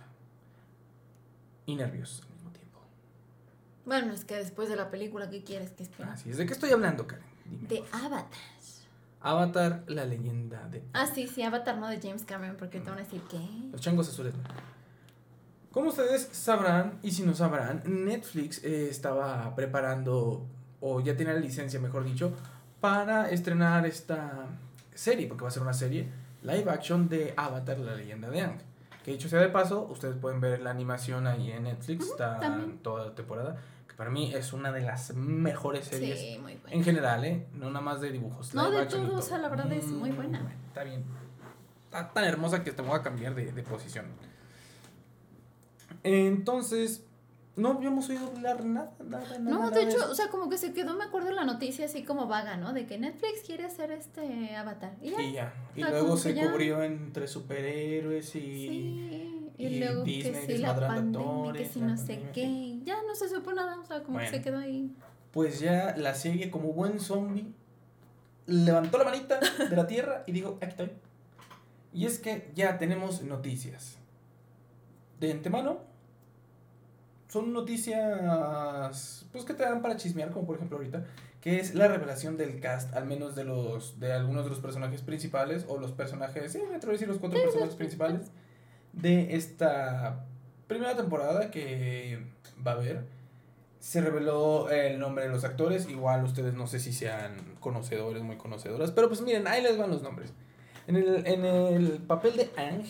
[1.67, 2.80] Y nerviosos al mismo tiempo.
[3.86, 6.13] Bueno, es que después de la película, ¿qué quieres que espera?
[6.13, 6.38] Así es.
[6.38, 7.27] ¿De qué estoy hablando, Karen?
[7.67, 8.25] de Avatar.
[9.21, 10.84] Avatar, la leyenda de.
[10.93, 13.39] Ah, sí, sí, Avatar, no de James Cameron, porque te van a decir que.
[13.71, 14.34] Los changos azules.
[15.71, 20.45] Como ustedes sabrán, y si no sabrán, Netflix eh, estaba preparando,
[20.80, 22.32] o ya tiene la licencia, mejor dicho,
[22.80, 24.47] para estrenar esta
[24.93, 26.08] serie, porque va a ser una serie
[26.43, 28.60] live action de Avatar, la leyenda de Ang.
[29.07, 32.41] Que dicho sea de paso, ustedes pueden ver la animación ahí en Netflix, está
[32.81, 33.55] toda la temporada
[33.97, 36.75] para mí es una de las mejores series sí, muy buena.
[36.75, 37.47] en general, ¿eh?
[37.53, 38.53] No nada más de dibujos.
[38.53, 40.39] No, de todo, o sea, la verdad es muy buena.
[40.67, 41.03] Está bien.
[41.85, 44.05] Está tan hermosa que te voy a cambiar de, de posición.
[46.03, 47.06] Entonces,
[47.57, 49.39] no habíamos oído hablar nada, nada, nada.
[49.39, 52.27] No, de hecho, o sea, como que se quedó, me acuerdo la noticia así como
[52.27, 52.71] vaga, ¿no?
[52.71, 54.93] De que Netflix quiere hacer este avatar.
[55.01, 55.21] Y ya.
[55.21, 55.53] Y, ya.
[55.75, 58.39] y luego se cubrió entre superhéroes y.
[58.39, 59.33] Sí.
[59.57, 62.79] Y, luego que si la pandemia, que si no sé qué.
[62.83, 64.95] Ya no se supo nada, o sea, como que se quedó ahí.
[65.31, 67.51] Pues ya la serie, como buen zombie,
[68.45, 70.91] levantó la manita de la tierra y dijo, aquí estoy.
[71.91, 73.97] Y es que ya tenemos noticias.
[75.19, 75.79] De antemano,
[77.27, 81.05] son noticias pues que te dan para chismear, como por ejemplo ahorita,
[81.41, 85.01] que es la revelación del cast, al menos de los de algunos de los personajes
[85.01, 88.31] principales o los personajes, sí, me atrevo a decir los cuatro personajes principales
[88.93, 90.25] de esta
[90.67, 92.19] primera temporada que
[92.65, 93.05] va a haber.
[93.79, 98.35] Se reveló el nombre de los actores, igual ustedes no sé si sean conocedores, muy
[98.35, 100.33] conocedoras, pero pues miren, ahí les van los nombres.
[100.87, 102.83] En el, en el papel de Ang,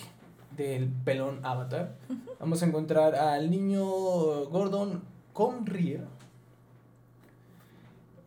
[0.57, 1.95] del pelón Avatar,
[2.39, 3.85] vamos a encontrar al niño
[4.45, 6.05] Gordon Conrier.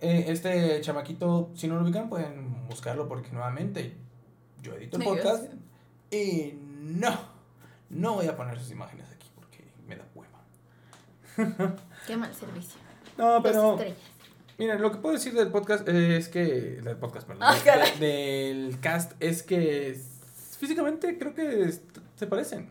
[0.00, 3.94] Eh, este chamaquito, si no lo ubican, pueden buscarlo porque nuevamente
[4.62, 5.52] yo edito el podcast
[6.10, 7.40] y no
[7.90, 11.76] no voy a poner sus imágenes aquí porque me da hueva.
[12.06, 12.80] Qué mal servicio.
[13.18, 13.78] No, pero.
[14.58, 16.44] Mira, lo que puedo decir del podcast es que.
[16.82, 17.42] Del podcast, perdón.
[17.46, 17.56] Ah,
[17.98, 20.00] del cast es que
[20.58, 21.72] físicamente creo que
[22.20, 22.68] se parecen.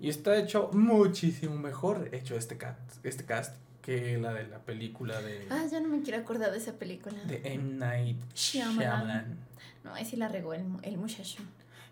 [0.00, 5.20] Y está hecho muchísimo mejor hecho este cast, este cast que la de la película
[5.20, 5.48] de...
[5.50, 7.18] Ah, ya no me quiero acordar de esa película.
[7.24, 7.74] De M.
[7.74, 9.36] Night Shyamalan.
[9.82, 11.42] No, ahí sí la regó el, el muchacho.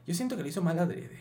[0.07, 1.19] Yo siento que le hizo mal adrede.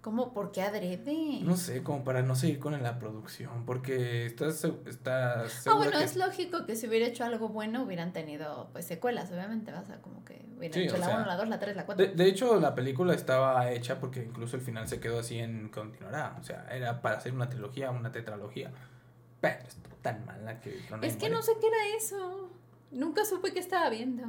[0.00, 0.32] ¿Cómo?
[0.32, 1.40] ¿Por qué adrede?
[1.42, 6.16] No sé, como para no seguir con la producción, porque estás, estás Ah, bueno, es
[6.16, 10.24] lógico que si hubiera hecho algo bueno hubieran tenido pues secuelas, obviamente, vas a como
[10.24, 12.06] que hubieran hecho la 1, la 2, la 3, la 4.
[12.06, 15.68] De, de, hecho, la película estaba hecha porque incluso el final se quedó así en
[15.68, 18.70] continuará, o sea, era para hacer una trilogía, una tetralogía.
[19.40, 20.80] Pero es tan mala que...
[21.02, 22.50] es que no sé qué era eso.
[22.90, 24.28] Nunca supe qué estaba viendo.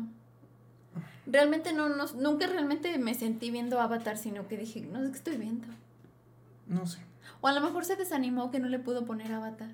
[1.32, 5.18] Realmente no, no, nunca realmente me sentí viendo Avatar, sino que dije, no sé qué
[5.18, 5.68] estoy viendo.
[6.68, 7.00] No sé.
[7.42, 9.70] O a lo mejor se desanimó que no le pudo poner Avatar.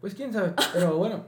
[0.00, 1.24] Pues quién sabe, pero bueno.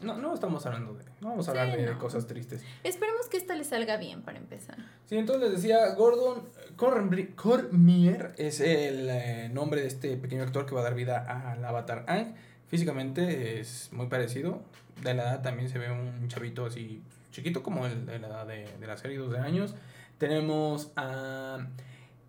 [0.00, 1.04] No, no estamos hablando de.
[1.20, 2.62] No vamos a hablar de, cosas tristes.
[2.84, 4.76] Esperemos que esta le salga bien para empezar.
[5.06, 6.44] Sí, entonces les decía, Gordon
[6.76, 11.64] Cormier es el eh, nombre de este pequeño actor que va a dar vida al
[11.64, 12.36] Avatar Ang.
[12.68, 14.62] Físicamente es muy parecido.
[15.02, 18.46] De la edad también se ve un chavito así chiquito como el de la edad
[18.46, 19.74] de, la serie, 12 años.
[20.18, 21.66] Tenemos a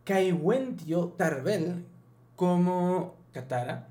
[0.04, 1.86] Kaiwentio Tarbel
[2.36, 3.88] como Katara.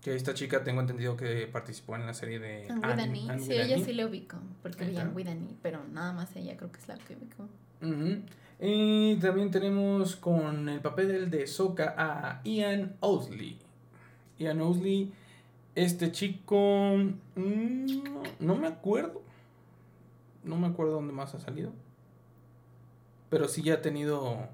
[0.00, 3.92] Que esta chica tengo entendido que participó en la serie de Anne, Sí, ella sí
[3.92, 7.48] le ubico, porque veía Widani, pero nada más ella creo que es la que ubico.
[8.60, 13.58] Y también tenemos con el papel de Soka a Ian Owsley.
[14.38, 15.12] Ian Owsley,
[15.74, 16.96] este chico,
[17.34, 17.86] mm,
[18.38, 19.25] no me acuerdo
[20.46, 21.72] no me acuerdo dónde más ha salido.
[23.28, 24.48] Pero sí ya ha tenido.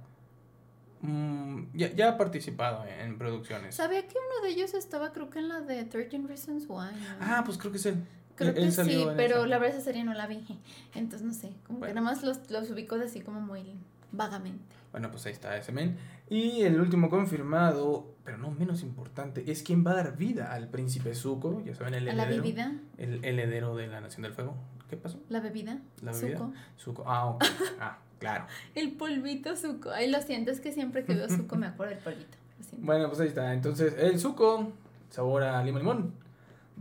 [1.02, 3.74] Mm, ya, ya, ha participado en, producciones.
[3.74, 6.90] Sabía que uno de ellos estaba, creo que en la de 13 Reasons Why.
[7.20, 8.04] Ah, pues creo que es él.
[8.36, 10.44] Creo que sí, pero la verdad esa serie no la vi.
[10.94, 13.74] Entonces no sé, como que nada más los, los ubico así como muy
[14.10, 14.74] vagamente.
[14.92, 15.96] Bueno, pues ahí está ese men.
[16.28, 20.68] Y el último confirmado, pero no menos importante, es quien va a dar vida al
[20.68, 21.62] príncipe Zuko.
[21.64, 22.42] Ya saben, el heredero.
[22.42, 22.72] ¿A la?
[22.98, 24.54] El, el heredero de la Nación del Fuego.
[24.92, 25.18] ¿Qué pasó?
[25.30, 25.80] La bebida.
[26.02, 26.52] La bebida.
[26.78, 27.02] Zuko.
[27.06, 27.44] Ah, ok.
[27.80, 28.44] Ah, claro.
[28.74, 29.90] el polvito Zuko.
[29.90, 32.36] Ay, lo siento, es que siempre que veo Zuko me acuerdo del polvito.
[32.76, 33.54] Bueno, pues ahí está.
[33.54, 34.70] Entonces, el Zuko,
[35.08, 36.14] sabor a limón limón,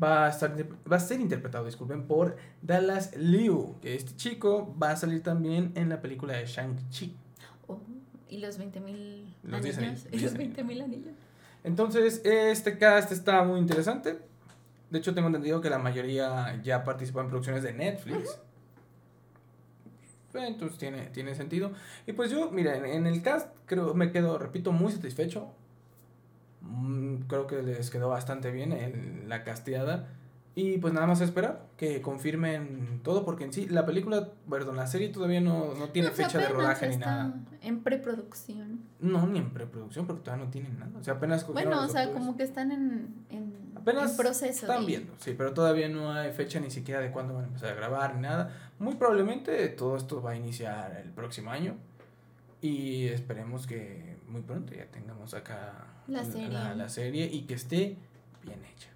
[0.04, 0.54] va a, estar,
[0.92, 3.78] va a ser interpretado, disculpen, por Dallas Liu.
[3.82, 7.16] Que este chico va a salir también en la película de Shang-Chi.
[7.68, 7.80] Oh,
[8.28, 10.06] y los 20 mil anillos.
[10.12, 11.14] Y los 20 mil anillos.
[11.64, 14.20] Entonces, este cast está muy interesante.
[14.92, 18.38] De hecho, tengo entendido que la mayoría ya participó en producciones de Netflix.
[20.34, 21.72] Entonces tiene, tiene sentido.
[22.06, 25.50] Y pues yo, mira, en, el cast creo me quedo, repito, muy satisfecho.
[26.62, 30.10] Mm, creo que les quedó bastante bien la casteada.
[30.54, 34.86] Y pues nada más esperar que confirmen todo, porque en sí la película, perdón, la
[34.86, 37.34] serie todavía no, no tiene fecha de rodaje ni nada.
[37.62, 38.82] En preproducción.
[39.00, 40.92] No, ni en preproducción, porque todavía no tienen nada.
[41.00, 41.48] O sea, apenas.
[41.48, 44.66] Bueno, o sea, como que están en, en, apenas proceso.
[44.66, 47.70] Están viendo, sí, pero todavía no hay fecha ni siquiera de cuándo van a empezar
[47.70, 48.74] a grabar ni nada.
[48.78, 51.78] Muy probablemente todo esto va a iniciar el próximo año.
[52.62, 57.98] Y esperemos que muy pronto ya tengamos acá la serie, la serie y que esté
[58.44, 58.91] bien hecha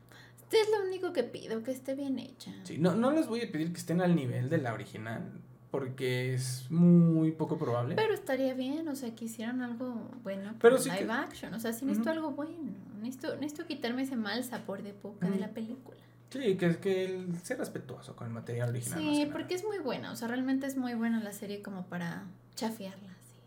[0.52, 2.52] es lo único que pido, que esté bien hecha.
[2.64, 5.32] Sí, no, no les voy a pedir que estén al nivel de la original,
[5.72, 7.96] porque es muy poco probable.
[7.96, 10.56] Pero estaría bien, o sea, que hicieran algo bueno.
[10.62, 12.74] Pero sí live action, o sea, si necesito algo bueno.
[13.02, 15.98] Necesito, necesito quitarme ese mal sabor de boca de la película.
[16.30, 19.00] Sí, que es que el ser respetuoso con el material original.
[19.00, 22.24] Sí, porque es muy buena, o sea, realmente es muy buena la serie como para
[22.56, 23.40] chafiarla, sí.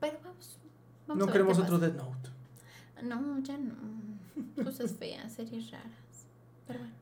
[0.00, 0.58] Pero vamos.
[1.06, 2.30] vamos no queremos otro Dead Note.
[3.02, 3.74] No, ya no.
[4.62, 6.26] Cosas feas, series raras.
[6.66, 6.94] Pero bueno.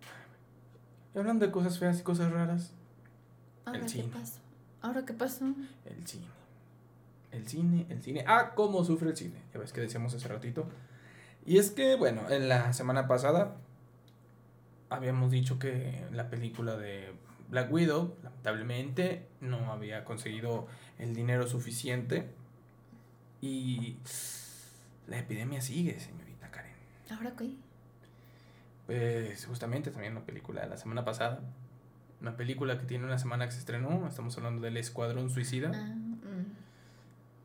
[1.14, 2.72] Y hablando de cosas feas y cosas raras.
[3.64, 4.40] ¿Ahora qué pasó?
[4.80, 5.54] ¿Ahora qué pasó?
[5.84, 6.26] El cine.
[7.30, 8.24] El cine, el cine.
[8.26, 9.40] Ah, cómo sufre el cine.
[9.52, 10.66] Ya ves que decíamos hace ratito.
[11.46, 13.56] Y es que, bueno, en la semana pasada
[14.90, 17.12] habíamos dicho que la película de
[17.48, 20.66] Black Widow, lamentablemente, no había conseguido
[20.98, 22.28] el dinero suficiente.
[23.40, 23.96] Y
[25.06, 26.21] la epidemia sigue, señor.
[27.10, 27.50] ¿Ahora qué?
[28.86, 31.40] Pues justamente también una película de la semana pasada.
[32.20, 34.06] Una película que tiene una semana que se estrenó.
[34.06, 35.72] Estamos hablando del Escuadrón Suicida.
[35.74, 36.62] Ah, mm.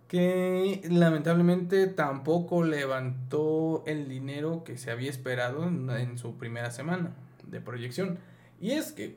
[0.07, 7.11] Que lamentablemente tampoco levantó el dinero que se había esperado en, su primera semana
[7.45, 8.17] de proyección.
[8.61, 9.15] Y es que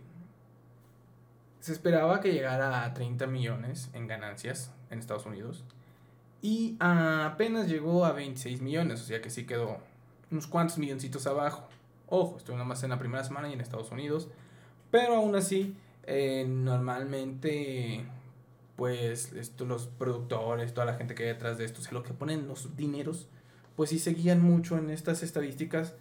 [1.60, 5.64] se esperaba que llegara a 30 millones en ganancias en Estados Unidos.
[6.42, 9.78] Y apenas llegó a 26 millones, o sea que sí quedó
[10.30, 11.68] unos cuantos milloncitos abajo.
[12.06, 14.28] Ojo, estoy más en la primera semana y en Estados Unidos.
[14.90, 18.04] Pero aún así, eh, normalmente,
[18.76, 22.02] pues esto, los productores, toda la gente que hay detrás de esto, o sea, lo
[22.02, 23.28] que ponen los dineros,
[23.76, 25.94] pues sí se guían mucho en estas estadísticas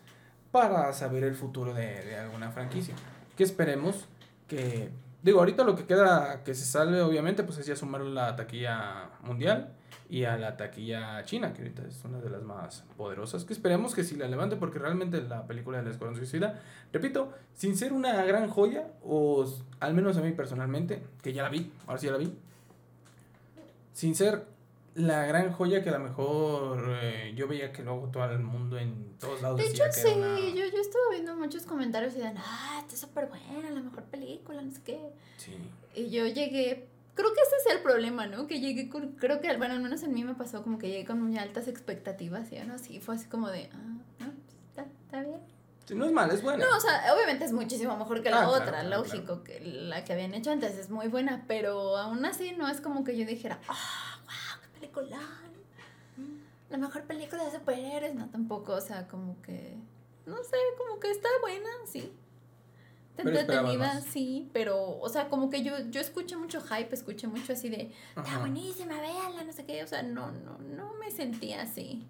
[0.52, 2.96] para saber el futuro de, de alguna franquicia.
[3.38, 4.08] Que esperemos
[4.48, 4.90] que,
[5.22, 9.12] digo, ahorita lo que queda que se salve, obviamente, pues es ya sumar la taquilla
[9.24, 9.76] mundial
[10.10, 13.94] y a la taquilla china, que ahorita es una de las más poderosas, que esperemos
[13.94, 16.60] que sí la levante, porque realmente la película de la Escuadrón Suicida,
[16.92, 19.46] repito, sin ser una gran joya, o
[19.80, 22.34] al menos a mí personalmente, que ya la vi, ahora sí ya la vi,
[23.94, 24.46] sin ser
[24.96, 28.78] la gran joya que a lo mejor eh, yo veía que luego todo el mundo
[28.78, 32.80] en todos lados de hecho sí yo, yo estuve viendo muchos comentarios y decían ah
[32.82, 35.00] esta es súper buena la mejor película no sé qué
[35.38, 35.54] sí.
[35.96, 36.89] y yo llegué
[37.20, 38.48] creo que ese es el problema, ¿no?
[38.48, 41.06] Que llegué con, creo que, bueno, al menos en mí me pasó como que llegué
[41.06, 44.34] con muy altas expectativas y no, así fue así como de, ah, no,
[44.70, 45.42] está, está bien.
[45.86, 46.66] Sí, no es mal, es buena.
[46.66, 50.14] No, o sea, obviamente es muchísimo mejor que la ah, otra, lógico, que la que
[50.14, 53.60] habían hecho antes es muy buena, pero aún así no es como que yo dijera,
[53.68, 55.20] ah, wow, qué película.
[56.70, 59.76] La mejor película de superhéroes, no tampoco, o sea, como que,
[60.26, 62.14] no sé, como que está buena, sí
[63.18, 67.70] entretenida, sí, pero, o sea, como que yo, yo escuché mucho hype, escuché mucho así
[67.70, 72.06] de, está buenísima, véanla, no sé qué, o sea, no, no, no me sentía así,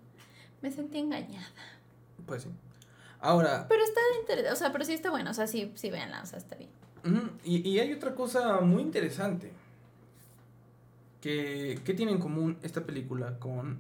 [0.61, 1.47] me sentí engañada.
[2.25, 2.49] Pues sí.
[3.19, 3.65] Ahora...
[3.67, 6.25] Pero está interesante, o sea, pero sí está bueno, o sea, sí, sí, véanla, o
[6.25, 6.69] sea, está bien.
[7.43, 9.51] y, y hay otra cosa muy interesante.
[11.21, 13.79] Que, ¿Qué tiene en común esta película con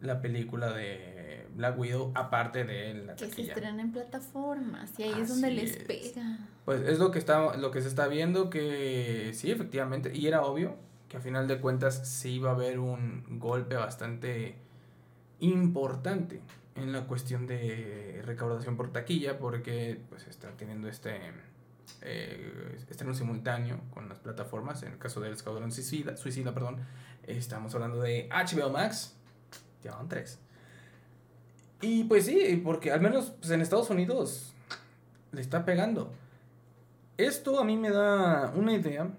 [0.00, 1.17] la película de
[1.58, 5.76] Black Widow, aparte de la Que se estrena en plataformas y ahí es donde les
[5.76, 6.38] pega.
[6.64, 10.42] Pues es lo que, está, lo que se está viendo, que sí, efectivamente, y era
[10.42, 10.76] obvio
[11.08, 14.54] que a final de cuentas sí iba a haber un golpe bastante
[15.40, 16.42] importante
[16.76, 21.18] en la cuestión de recaudación por taquilla, porque pues está teniendo este
[22.02, 26.76] eh, estreno simultáneo con las plataformas, en el caso del Escuadrón Suicida, Suicida perdón,
[27.26, 29.16] estamos hablando de HBO Max,
[29.82, 30.38] Llevaban tres.
[31.80, 34.52] Y pues sí, porque al menos pues, en Estados Unidos
[35.32, 36.12] le está pegando.
[37.16, 39.10] Esto a mí me da una idea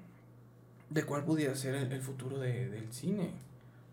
[0.89, 3.31] de cuál pudiera ser el, futuro de, del cine.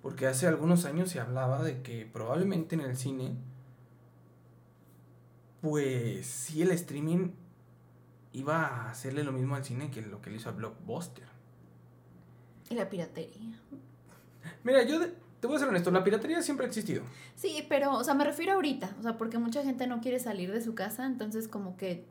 [0.03, 3.35] Porque hace algunos años se hablaba de que probablemente en el cine,
[5.61, 7.31] pues sí el streaming
[8.33, 11.25] iba a hacerle lo mismo al cine que lo que le hizo a Blockbuster.
[12.69, 13.59] Y la piratería.
[14.63, 15.01] Mira, yo
[15.40, 17.03] te voy a ser honesto, la piratería siempre ha existido.
[17.35, 20.53] Sí, pero, o sea, me refiero ahorita, o sea, porque mucha gente no quiere salir
[20.53, 22.05] de su casa, entonces como que,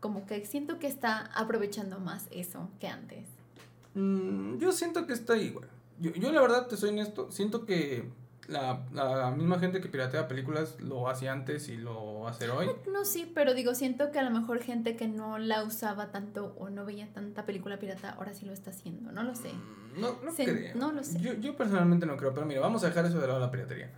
[0.00, 3.24] como que siento que está aprovechando más eso que antes.
[3.94, 5.68] Mm, yo siento que está igual.
[5.98, 8.08] Yo, yo la verdad te soy honesto, siento que
[8.52, 12.70] la, la, misma gente que piratea películas lo hace antes y lo hacer hoy.
[12.92, 16.54] No, sí, pero digo, siento que a lo mejor gente que no la usaba tanto
[16.58, 19.52] o no veía tanta película pirata, ahora sí lo está haciendo, no lo sé.
[19.52, 20.74] Mm, no, no creo.
[20.76, 21.20] No lo sé.
[21.20, 23.90] Yo, yo personalmente no creo, pero mira, vamos a dejar eso de lado la piratería.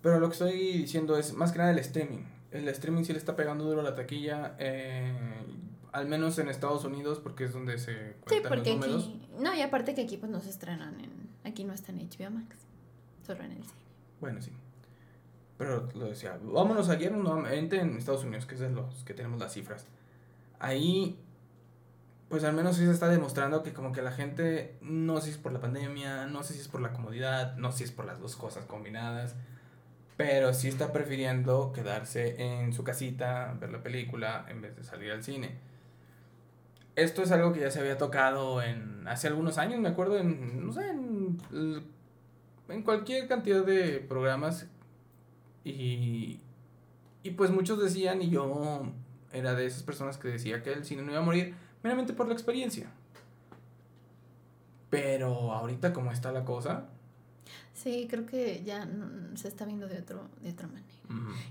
[0.00, 2.24] Pero lo que estoy diciendo es más que nada el streaming.
[2.52, 5.12] El streaming sí le está pegando duro a la taquilla, eh,
[5.92, 9.08] al menos en Estados Unidos, porque es donde se cuentan sí, porque los números.
[9.08, 11.10] Aquí, no, y aparte que aquí pues no se estrenan en,
[11.44, 12.69] aquí no está en HBO Max
[13.38, 13.80] en el cine.
[14.20, 14.52] Bueno, sí.
[15.58, 19.52] Pero lo decía, vámonos ayer nuevamente en Estados Unidos, que es los que tenemos las
[19.52, 19.86] cifras.
[20.58, 21.18] Ahí,
[22.30, 25.30] pues al menos sí se está demostrando que como que la gente, no sé si
[25.32, 27.92] es por la pandemia, no sé si es por la comodidad, no sé si es
[27.92, 29.34] por las dos cosas combinadas,
[30.16, 35.10] pero sí está prefiriendo quedarse en su casita, ver la película, en vez de salir
[35.12, 35.58] al cine.
[36.96, 40.66] Esto es algo que ya se había tocado en hace algunos años, me acuerdo en,
[40.66, 41.38] no sé, en
[42.70, 44.66] en cualquier cantidad de programas
[45.64, 46.40] y,
[47.22, 48.92] y pues muchos decían y yo
[49.32, 52.26] era de esas personas que decía que el cine no iba a morir meramente por
[52.26, 52.90] la experiencia.
[54.90, 56.88] Pero ahorita como está la cosa.
[57.72, 58.88] Sí, creo que ya
[59.34, 60.86] se está viendo de, otro, de otra manera.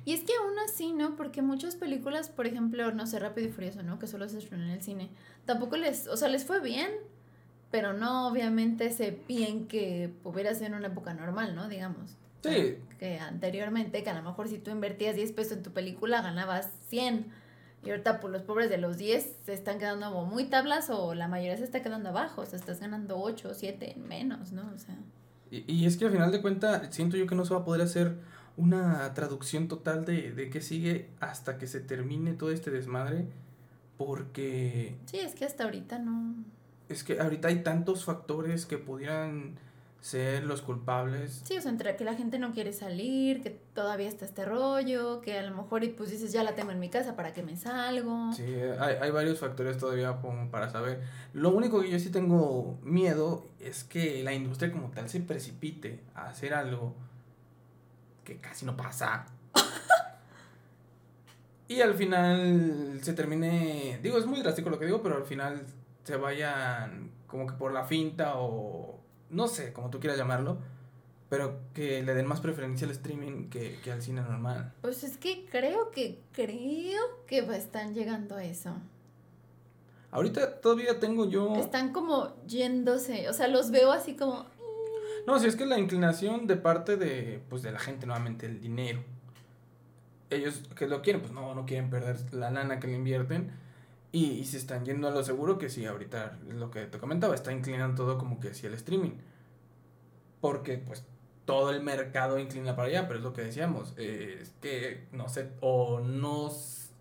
[0.05, 1.15] Y es que aún así, ¿no?
[1.17, 3.99] Porque muchas películas, por ejemplo, no sé, Rápido y Furioso, ¿no?
[3.99, 5.09] Que solo se estrenó en el cine.
[5.45, 6.91] Tampoco les, o sea, les fue bien,
[7.71, 11.67] pero no obviamente ese bien que hubiera sido en una época normal, ¿no?
[11.67, 12.17] Digamos.
[12.43, 12.77] Sí.
[12.97, 16.69] Que anteriormente, que a lo mejor si tú invertías 10 pesos en tu película, ganabas
[16.87, 17.27] 100.
[17.83, 21.27] Y ahorita, pues los pobres de los 10 se están quedando muy tablas o la
[21.27, 22.41] mayoría se está quedando abajo.
[22.41, 24.69] O sea, estás ganando 8, 7 menos, ¿no?
[24.73, 24.97] O sea.
[25.51, 27.65] Y, y es que al final de cuentas, siento yo que no se va a
[27.65, 28.15] poder hacer
[28.57, 33.27] una traducción total de, de qué sigue hasta que se termine todo este desmadre.
[33.97, 34.97] Porque.
[35.05, 36.35] Sí, es que hasta ahorita no
[36.89, 39.57] es que ahorita hay tantos factores que pudieran
[40.01, 41.41] ser los culpables.
[41.43, 45.21] Sí, o sea, entre que la gente no quiere salir, que todavía está este rollo,
[45.21, 47.43] que a lo mejor y pues dices, ya la tengo en mi casa, ¿para que
[47.43, 48.31] me salgo?
[48.33, 48.45] Sí,
[48.79, 51.01] hay, hay varios factores todavía como para saber.
[51.33, 55.99] Lo único que yo sí tengo miedo es que la industria como tal se precipite
[56.15, 56.95] a hacer algo
[58.23, 59.25] que casi no pasa.
[61.67, 65.65] y al final se termine, digo, es muy drástico lo que digo, pero al final
[66.09, 68.99] se vayan como que por la finta o
[69.29, 70.57] no sé, como tú quieras llamarlo,
[71.29, 74.73] pero que le den más preferencia al streaming que, que al cine normal.
[74.81, 78.75] Pues es que creo que, creo que están llegando a eso.
[80.09, 81.53] Ahorita todavía tengo yo...
[81.57, 84.47] Están como yéndose, o sea, los veo así como...
[85.27, 88.59] No, si es que la inclinación de parte de, pues, de la gente, nuevamente, el
[88.59, 89.03] dinero.
[90.31, 93.68] Ellos que lo quieren, pues no, no quieren perder la lana que le invierten
[94.11, 97.35] y, y, se están yendo a lo seguro que sí, ahorita lo que te comentaba,
[97.35, 99.17] está inclinando todo como que sí el streaming.
[100.41, 101.03] Porque pues
[101.49, 105.29] todo el mercado inclina para allá, pero es lo que decíamos, eh, es que no
[105.29, 106.51] sé, o no,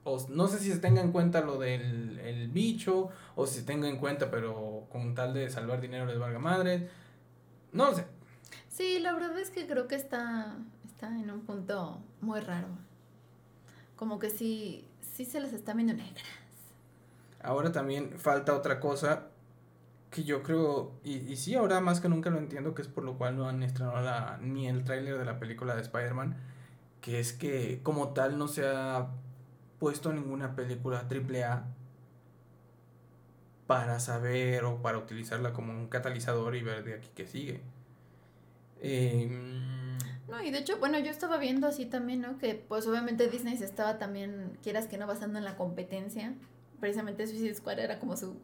[0.04, 3.66] o no sé si se tenga en cuenta lo del el bicho, o si se
[3.66, 6.88] tenga en cuenta, pero con tal de salvar dinero les valga madre,
[7.72, 8.06] no lo sé.
[8.70, 10.56] Sí, la verdad es que creo que está,
[10.86, 12.68] está en un punto muy raro.
[13.96, 16.22] Como que sí, sí se les está viendo negra.
[17.42, 19.28] Ahora también falta otra cosa
[20.10, 23.04] que yo creo, y, y sí, ahora más que nunca lo entiendo, que es por
[23.04, 26.36] lo cual no han estrenado ni el tráiler de la película de Spider-Man,
[27.00, 29.08] que es que como tal no se ha
[29.78, 31.66] puesto ninguna película AAA
[33.66, 37.60] para saber o para utilizarla como un catalizador y ver de aquí que sigue.
[38.80, 39.28] Eh,
[40.28, 42.38] no, y de hecho, bueno, yo estaba viendo así también, ¿no?
[42.38, 46.34] Que pues obviamente Disney se estaba también, quieras que no, basando en la competencia
[46.80, 48.36] precisamente Suicide Squad era como su,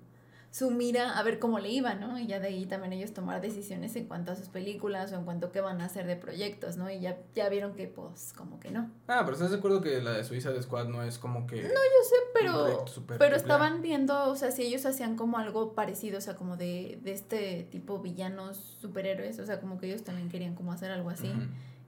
[0.51, 2.19] su mira a ver cómo le iba, ¿no?
[2.19, 5.25] Y ya de ahí también ellos tomar decisiones en cuanto a sus películas o en
[5.25, 6.91] cuanto a qué van a hacer de proyectos, ¿no?
[6.91, 8.91] Y ya, ya vieron que, pues, como que no.
[9.09, 11.63] Ah, pero ¿estás de acuerdo que la de Suicide Squad no es como que...
[11.63, 12.85] No, yo sé, pero...
[13.19, 17.01] Pero estaban viendo, o sea, si ellos hacían como algo parecido, o sea, como de,
[17.03, 21.11] de este tipo villanos, superhéroes, o sea, como que ellos también querían como hacer algo
[21.11, 21.33] así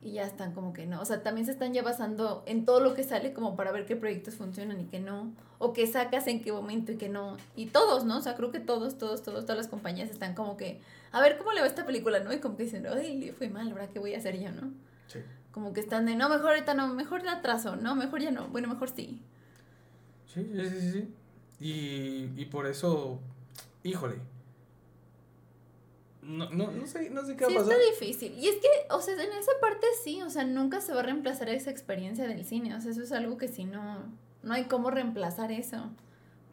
[0.07, 1.00] y ya están como que no.
[1.00, 3.86] O sea, también se están ya basando en todo lo que sale como para ver
[3.86, 5.32] qué proyectos funcionan y qué no.
[5.59, 7.36] O qué sacas en qué momento y qué no.
[7.57, 8.18] Y todos, ¿no?
[8.18, 10.80] O sea, creo que todos, todos, todos, todas las compañías están como que,
[11.11, 12.32] a ver cómo le va esta película, ¿no?
[12.32, 13.90] Y como que dicen, ay, le fue mal, ¿verdad?
[13.92, 14.70] ¿Qué voy a hacer yo, no?
[15.09, 15.18] Sí.
[15.50, 18.46] Como que están de, no, mejor ahorita no, mejor la atraso, no, mejor ya no,
[18.48, 19.20] bueno, mejor sí.
[20.32, 21.14] Sí, sí, sí, sí.
[21.59, 23.18] Y, y por eso,
[23.82, 24.20] híjole,
[26.26, 27.72] no, no, no sé, no sé qué va a pasar.
[27.72, 28.38] Sí, está difícil.
[28.38, 31.02] Y es que, o sea, en esa parte sí, o sea, nunca se va a
[31.04, 32.74] reemplazar esa experiencia del cine.
[32.74, 33.98] O sea, eso es algo que si no,
[34.42, 35.90] no hay cómo reemplazar eso.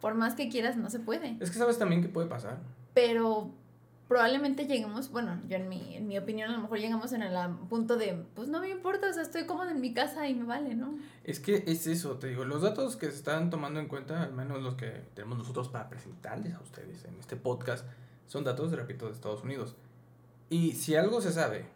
[0.00, 1.36] Por más que quieras, no se puede.
[1.40, 2.58] Es que sabes también qué puede pasar.
[2.94, 3.50] Pero
[4.08, 7.34] probablemente lleguemos, bueno, yo en mi, en mi opinión a lo mejor llegamos en el
[7.68, 10.44] punto de, pues no me importa, o sea, estoy cómoda en mi casa y me
[10.44, 10.94] vale, ¿no?
[11.24, 14.32] Es que es eso, te digo, los datos que se están tomando en cuenta, al
[14.32, 17.86] menos los que tenemos nosotros para presentarles a ustedes en este podcast,
[18.26, 19.76] son datos, repito, de Estados Unidos.
[20.50, 21.66] Y si algo se sabe,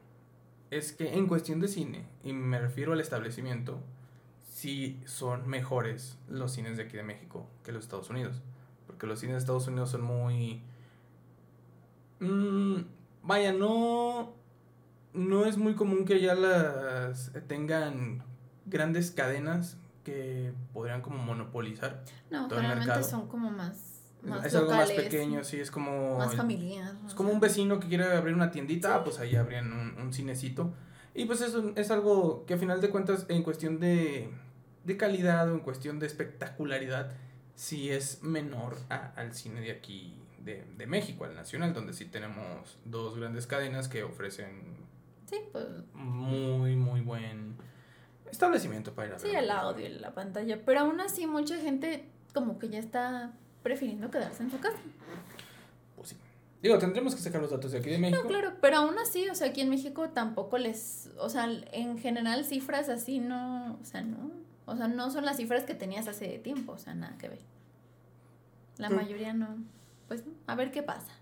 [0.70, 3.80] es que en cuestión de cine, y me refiero al establecimiento,
[4.52, 8.40] sí son mejores los cines de aquí de México que los Estados Unidos.
[8.86, 10.62] Porque los cines de Estados Unidos son muy...
[12.20, 12.82] Mm,
[13.22, 14.32] vaya, no...
[15.14, 18.22] No es muy común que allá las tengan
[18.66, 22.04] grandes cadenas que podrían como monopolizar.
[22.30, 23.97] No, todo generalmente son como más
[24.44, 26.18] es algo más pequeño, sí, es como...
[26.18, 26.94] Más familiar.
[27.06, 30.72] Es como un vecino que quiere abrir una tiendita, pues ahí abrían un, un, cinecito.
[31.14, 34.30] Y pues eso es algo que a final de cuentas, en cuestión de,
[34.84, 37.12] de calidad o en cuestión de espectacularidad,
[37.54, 40.14] sí es menor al cine de aquí,
[40.44, 44.88] de, de México, al nacional, donde sí tenemos dos grandes cadenas que ofrecen
[45.28, 47.56] sí, pues, muy, muy buen
[48.30, 49.30] establecimiento para ir a ver.
[49.30, 52.04] Sí, el audio y la pantalla, pero aún así mucha gente
[52.34, 53.32] como que ya está
[53.68, 54.78] prefiriendo quedarse en su casa.
[55.94, 56.16] Pues sí.
[56.62, 58.22] Digo, tendremos que sacar los datos de aquí de México.
[58.22, 61.98] No, claro, pero aún así, o sea, aquí en México tampoco les, o sea, en
[61.98, 64.30] general cifras así no, o sea, no,
[64.64, 67.40] o sea, no son las cifras que tenías hace tiempo, o sea, nada que ver.
[68.78, 69.48] La mayoría no,
[70.08, 71.12] pues, a ver qué pasa.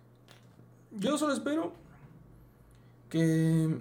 [0.92, 1.72] Yo solo espero
[3.10, 3.76] que,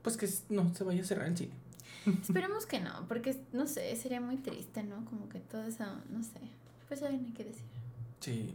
[0.00, 1.52] pues que no se vaya a cerrar el cine.
[2.22, 5.04] Esperemos que no, porque no sé, sería muy triste, ¿no?
[5.04, 6.40] Como que todo eso, no sé.
[6.88, 7.64] Pues ya viene que decir.
[8.20, 8.54] Sí.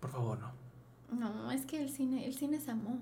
[0.00, 0.52] Por favor, no.
[1.18, 2.98] No, es que el cine, el cine es amor.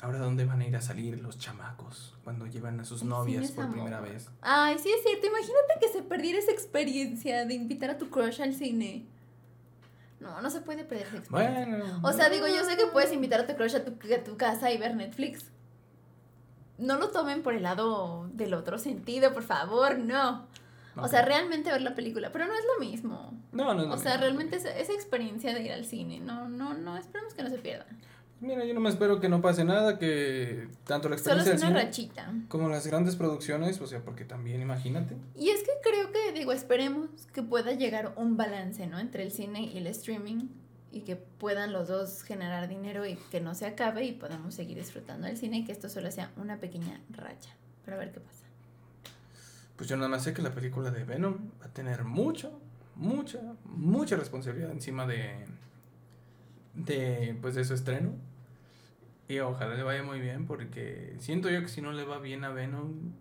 [0.00, 3.70] Ahora, ¿dónde van a ir a salir los chamacos cuando llevan a sus novias por
[3.70, 4.30] primera vez?
[4.42, 5.26] Ay, sí es cierto.
[5.26, 9.06] Imagínate que se perdiera esa experiencia de invitar a tu crush al cine.
[10.20, 11.66] No, no se puede perder esa experiencia.
[11.66, 12.00] Bueno.
[12.02, 14.36] O sea, digo, yo sé que puedes invitar a tu crush a tu, a tu
[14.36, 15.46] casa y ver Netflix.
[16.76, 20.46] No lo tomen por el lado del otro sentido, por favor, no.
[21.02, 23.32] O sea, realmente ver la película, pero no es lo mismo.
[23.52, 26.48] No, no es lo O sea, realmente esa, esa experiencia de ir al cine, no,
[26.48, 27.98] no, no, esperemos que no se pierdan.
[28.40, 31.70] Mira, yo no me espero que no pase nada, que tanto la experiencia Solo es
[31.70, 32.32] una rachita.
[32.46, 35.16] como las grandes producciones, o sea, porque también imagínate.
[35.34, 39.00] Y es que creo que, digo, esperemos que pueda llegar un balance, ¿no?
[39.00, 40.48] Entre el cine y el streaming
[40.92, 44.78] y que puedan los dos generar dinero y que no se acabe y podamos seguir
[44.78, 47.50] disfrutando del cine y que esto solo sea una pequeña racha.
[47.84, 48.37] Pero a ver qué pasa.
[49.78, 52.50] Pues yo nada más sé que la película de Venom va a tener mucha,
[52.96, 55.46] mucha, mucha responsabilidad encima de,
[56.74, 58.10] de, pues de su estreno.
[59.28, 62.42] Y ojalá le vaya muy bien porque siento yo que si no le va bien
[62.42, 63.12] a Venom...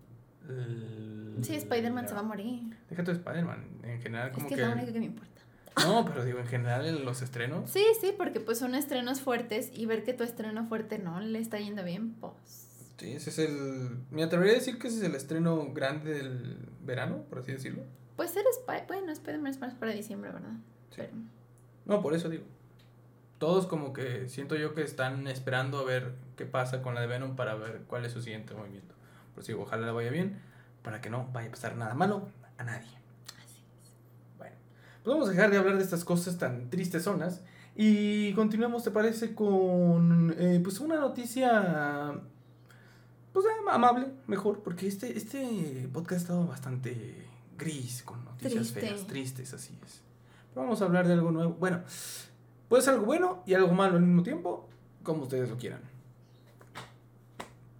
[1.43, 2.75] sí, Spider-Man se va a morir.
[2.89, 3.63] Déjate de Spider-Man.
[3.83, 4.59] En general como es que...
[4.59, 5.41] Es lo único que me importa.
[5.85, 7.69] No, pero digo, en general en los estrenos.
[7.69, 11.37] Sí, sí, porque pues son estrenos fuertes y ver que tu estreno fuerte no le
[11.37, 12.66] está yendo bien, pues...
[12.97, 13.97] Sí, ese es el...
[14.09, 17.83] Me atrevería a decir que ese es el estreno grande del verano, por así decirlo.
[18.15, 18.43] Pues ser.
[18.87, 20.53] Bueno, Spider-Man es más para diciembre, ¿verdad?
[20.95, 21.03] Sí.
[21.85, 22.45] No, por eso digo
[23.37, 27.07] todos como que siento yo que están esperando a ver qué pasa con la de
[27.07, 28.95] Venom para ver cuál es su siguiente movimiento.
[29.35, 30.39] Por si ojalá le vaya bien,
[30.83, 32.87] para que no vaya a pasar nada malo a nadie.
[33.43, 33.93] Así es.
[34.37, 34.55] Bueno,
[35.03, 37.41] pues vamos a dejar de hablar de estas cosas tan tristes zonas
[37.75, 39.35] y continuamos, ¿te parece?
[39.35, 42.19] Con eh, pues una noticia
[43.41, 47.27] pues amable, mejor, porque este, este podcast ha estado bastante
[47.57, 50.01] gris, con noticias feas, tristes, así es.
[50.55, 51.53] vamos a hablar de algo nuevo.
[51.53, 51.81] Bueno,
[52.67, 54.67] Puede ser algo bueno y algo malo al mismo tiempo,
[55.03, 55.79] como ustedes lo quieran.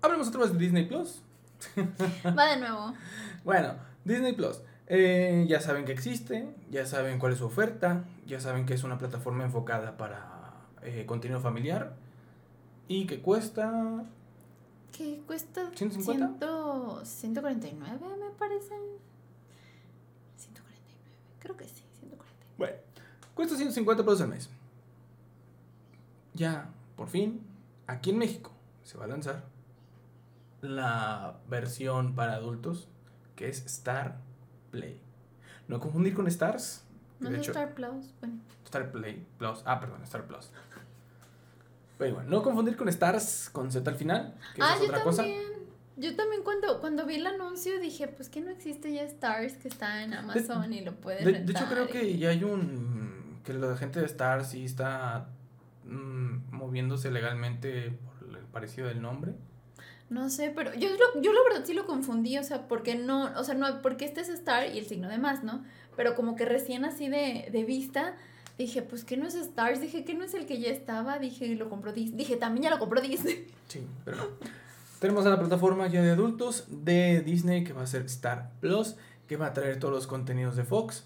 [0.02, 1.22] Hablemos otra vez de Disney Plus.
[2.26, 2.94] Va de nuevo.
[3.44, 3.74] bueno,
[4.06, 4.62] Disney Plus.
[4.88, 8.86] Eh, ya saben que existe, ya saben cuál es su oferta, ya saben que es
[8.86, 10.54] una plataforma enfocada para
[10.84, 11.96] eh, contenido familiar
[12.88, 14.06] y que cuesta...
[14.92, 15.72] ¿Qué cuesta?
[15.72, 17.06] ¿150?
[17.06, 18.76] 149 me parece.
[20.38, 20.62] 149,
[21.40, 22.56] creo que sí, 149.
[22.58, 22.76] Bueno,
[23.36, 24.50] cuesta 150 pesos al mes
[26.38, 27.42] ya, por fin,
[27.88, 28.52] aquí en México
[28.84, 29.44] se va a lanzar
[30.62, 32.88] la versión para adultos
[33.36, 34.20] que es Star
[34.70, 35.02] Play.
[35.68, 36.84] No confundir con Stars.
[37.20, 38.14] No es Star Plus.
[38.20, 38.40] Bueno.
[38.66, 39.64] Star Play Plus.
[39.66, 40.52] Ah, perdón, Star Plus.
[41.98, 45.26] Pero bueno, no confundir con Stars con Z al final, que ah, es otra cosa.
[45.96, 49.68] Yo también cuando, cuando vi el anuncio dije, pues que no existe ya Stars que
[49.68, 53.40] está en Amazon y lo puedes de, De hecho creo que ya hay un...
[53.44, 55.30] que la gente de Stars sí está
[55.90, 59.34] Mm, moviéndose legalmente por el parecido del nombre.
[60.10, 63.32] No sé, pero yo, lo, yo la verdad sí lo confundí, o sea, porque no,
[63.38, 65.64] o sea, no, porque este es Star y el signo de más, ¿no?
[65.96, 68.16] Pero como que recién así de, de vista,
[68.58, 71.48] dije, pues que no es Stars, dije que no es el que ya estaba, dije,
[71.56, 73.48] lo compró Disney, dije, también ya lo compró Disney.
[73.68, 74.24] Sí, pero no.
[75.00, 78.96] Tenemos a la plataforma ya de adultos de Disney que va a ser Star Plus,
[79.28, 81.06] que va a traer todos los contenidos de Fox,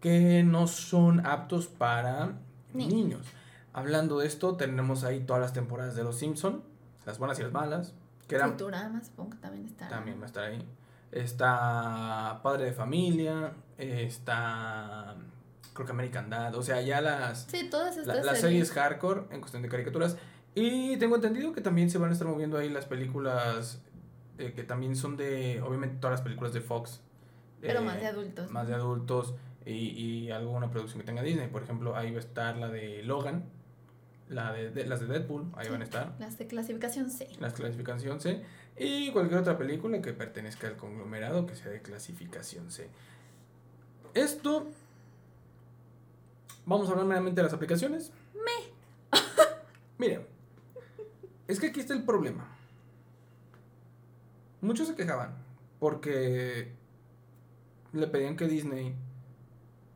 [0.00, 2.38] que no son aptos para
[2.72, 3.26] niños.
[3.74, 6.62] Hablando de esto, tenemos ahí todas las temporadas de Los Simpson,
[7.04, 7.92] las buenas y las malas.
[8.26, 9.88] Que eran, Futurama, supongo que también está.
[9.88, 10.64] También va a estar ahí.
[11.12, 15.16] Está Padre de Familia, está
[15.78, 19.22] creo que American Dad, o sea, ya las Sí, todas estas la, las series hardcore
[19.30, 20.16] en cuestión de caricaturas
[20.56, 23.80] y tengo entendido que también se van a estar moviendo ahí las películas
[24.38, 27.00] eh, que también son de obviamente todas las películas de Fox.
[27.60, 28.50] Pero más de adultos.
[28.50, 32.20] Más de adultos y, y alguna producción que tenga Disney, por ejemplo, ahí va a
[32.20, 33.44] estar la de Logan,
[34.28, 36.12] la de, las de Deadpool, ahí van a estar.
[36.18, 37.28] Las de clasificación C.
[37.38, 38.42] Las de clasificación C.
[38.76, 42.88] Y cualquier otra película que pertenezca al conglomerado que sea de clasificación C.
[44.14, 44.66] Esto.
[46.68, 48.12] Vamos a hablar meramente de las aplicaciones.
[48.34, 49.18] Me.
[49.96, 50.26] Miren.
[51.46, 52.46] Es que aquí está el problema.
[54.60, 55.34] Muchos se quejaban
[55.78, 56.74] porque
[57.94, 58.94] le pedían que Disney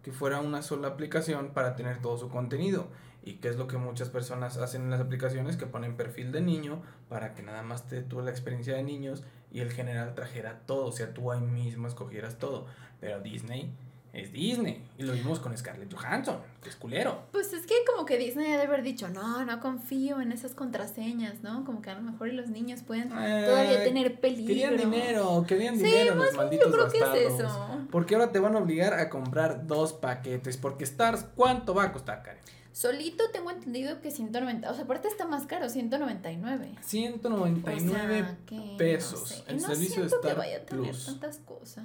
[0.02, 2.88] que fuera una sola aplicación para tener todo su contenido.
[3.22, 6.40] Y qué es lo que muchas personas hacen en las aplicaciones, que ponen perfil de
[6.40, 10.62] niño para que nada más te tuve la experiencia de niños y el general trajera
[10.64, 12.66] todo, o sea, tú ahí mismo escogieras todo.
[12.98, 13.74] Pero Disney
[14.12, 14.82] es Disney.
[14.98, 17.22] Y lo vimos con Scarlett Johansson, que es culero.
[17.32, 20.54] Pues es que como que Disney ha de haber dicho, no, no confío en esas
[20.54, 21.64] contraseñas, ¿no?
[21.64, 24.48] Como que a lo mejor los niños pueden eh, todavía tener peligro.
[24.48, 27.86] Querían dinero, querían dinero los malditos yo creo que es eso.
[27.90, 31.92] Porque ahora te van a obligar a comprar dos paquetes, porque Stars, ¿cuánto va a
[31.92, 32.42] costar, Karen?
[32.72, 36.76] Solito tengo entendido que 190, o sea, aparte está más caro, 199.
[36.80, 38.36] 199
[38.78, 39.44] pesos.
[39.46, 41.84] el servicio de Star que vaya a tener tantas cosas.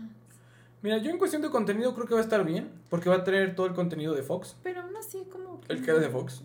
[0.81, 3.23] Mira, yo en cuestión de contenido creo que va a estar bien, porque va a
[3.23, 4.55] tener todo el contenido de Fox.
[4.63, 5.73] Pero no así como que...
[5.73, 6.43] El que era de Fox.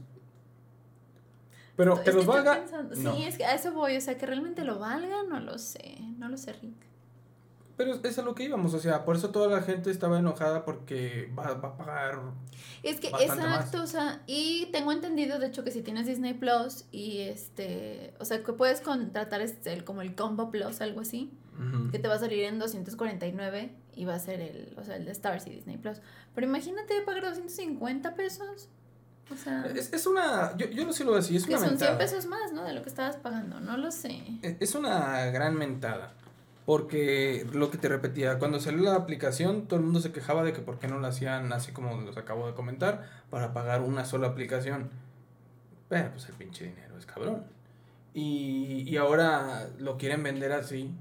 [1.76, 2.64] Pero que los valga.
[2.94, 5.98] Sí, es que a eso voy, o sea, que realmente lo valga, no lo sé,
[6.18, 6.92] no lo sé, Rick.
[7.76, 10.64] Pero es a lo que íbamos, o sea, por eso toda la gente estaba enojada
[10.64, 12.20] porque va, va a pagar.
[12.82, 16.84] Es que, exacto, o sea, y tengo entendido, de hecho, que si tienes Disney Plus
[16.92, 21.32] y este, o sea, que puedes contratar este, el, como el Combo Plus, algo así,
[21.90, 25.04] que te va a salir en 249 y va a ser el, o sea, el
[25.04, 25.98] de Stars y Disney Plus.
[26.34, 28.68] Pero imagínate pagar 250 pesos.
[29.30, 31.98] O sea, es, es una, yo, yo no sé lo así, es que son 100
[31.98, 32.64] pesos más, ¿no?
[32.64, 34.22] De lo que estabas pagando, no lo sé.
[34.42, 36.14] E, es una gran mentada.
[36.64, 40.52] Porque lo que te repetía, cuando salió la aplicación, todo el mundo se quejaba de
[40.52, 44.04] que por qué no lo hacían así como los acabo de comentar, para pagar una
[44.04, 44.90] sola aplicación.
[45.88, 47.44] Pero pues el pinche dinero es cabrón.
[48.14, 50.94] Y, y ahora lo quieren vender así.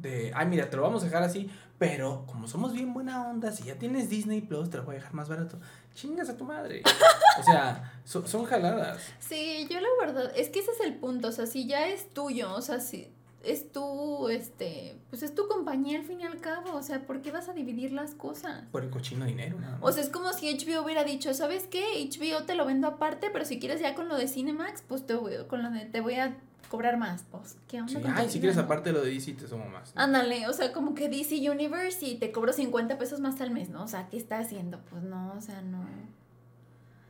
[0.00, 3.52] De, ay, mira, te lo vamos a dejar así, pero como somos bien buena onda,
[3.52, 5.58] si ya tienes Disney Plus, te lo voy a dejar más barato.
[5.94, 6.82] Chingas a tu madre.
[7.38, 9.00] O sea, son jaladas.
[9.18, 11.28] Sí, yo la verdad, es que ese es el punto.
[11.28, 13.08] O sea, si ya es tuyo, o sea, si
[13.42, 17.22] es tu, este, pues es tu compañía al fin y al cabo, o sea, ¿por
[17.22, 18.64] qué vas a dividir las cosas?
[18.70, 21.84] Por el cochino dinero, O sea, es como si HBO hubiera dicho, ¿sabes qué?
[22.10, 25.14] HBO te lo vendo aparte, pero si quieres ya con lo de Cinemax, pues te
[25.14, 26.36] voy, con lo de, te voy a
[26.70, 27.92] cobrar más, pues, ¿qué onda?
[27.92, 29.92] Sí, ay, si quieres aparte lo de DC te sumo más.
[29.96, 33.68] Ándale, o sea, como que DC Universe y te cobro 50 pesos más al mes,
[33.70, 33.82] ¿no?
[33.82, 34.80] O sea, ¿qué está haciendo?
[34.88, 35.84] Pues no, o sea, no.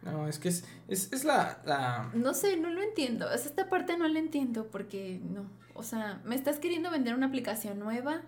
[0.02, 2.10] No, es que es, es, es la, la...
[2.14, 3.26] No sé, no lo entiendo.
[3.26, 5.44] O esta parte no la entiendo porque no.
[5.74, 8.22] O sea, me estás queriendo vender una aplicación nueva,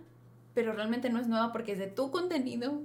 [0.52, 2.78] pero realmente no es nueva porque es de tu contenido.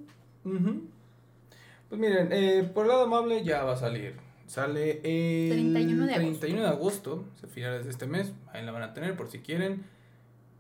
[0.44, 4.16] Pues miren, eh, por el lado amable ya va a salir.
[4.48, 8.32] Sale el 31 de 31 de agosto, a finales de este mes.
[8.54, 9.84] Ahí la van a tener por si quieren.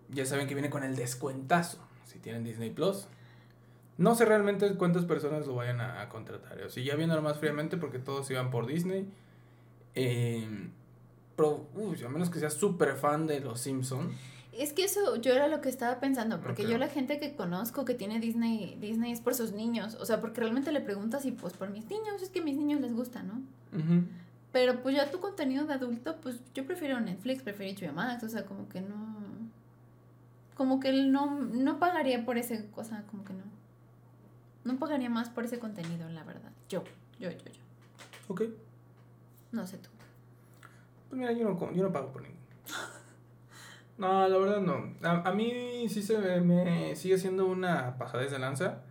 [0.09, 1.79] Ya saben que viene con el descuentazo.
[2.05, 3.07] Si tienen Disney Plus.
[3.97, 6.61] No sé realmente cuántas personas lo vayan a, contratar.
[6.63, 9.07] O sea, ya viendo más fríamente porque todos iban por Disney.
[9.95, 10.69] Eh,
[11.35, 14.13] pero, uy, a menos que seas súper fan de Los Simpsons.
[14.53, 17.85] Es que eso yo era lo que estaba pensando, porque yo la gente que conozco
[17.85, 21.31] que tiene Disney, Disney es por sus niños, o sea, porque realmente le preguntas y
[21.31, 23.41] pues por mis niños, es que a mis niños les gusta, ¿no?
[24.51, 28.29] Pero pues ya tu contenido de adulto, pues yo prefiero Netflix, prefiero HBO Max, o
[28.29, 29.17] sea, como que no,
[30.55, 33.43] como que no, no pagaría por esa cosa, como que no.
[34.63, 36.51] No pagaría más por ese contenido, la verdad.
[36.67, 36.83] Yo,
[37.19, 37.61] yo, yo, yo.
[38.27, 38.41] Ok.
[39.51, 39.89] No sé tú.
[41.09, 42.46] Pues mira, yo no, yo no pago por ninguno.
[43.97, 44.93] No, la verdad no.
[45.01, 48.83] A, a mí sí se me, sigue siendo una pasadez de lanza.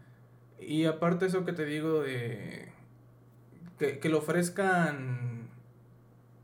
[0.59, 2.73] Y aparte eso que te digo de
[3.79, 5.49] que, que lo ofrezcan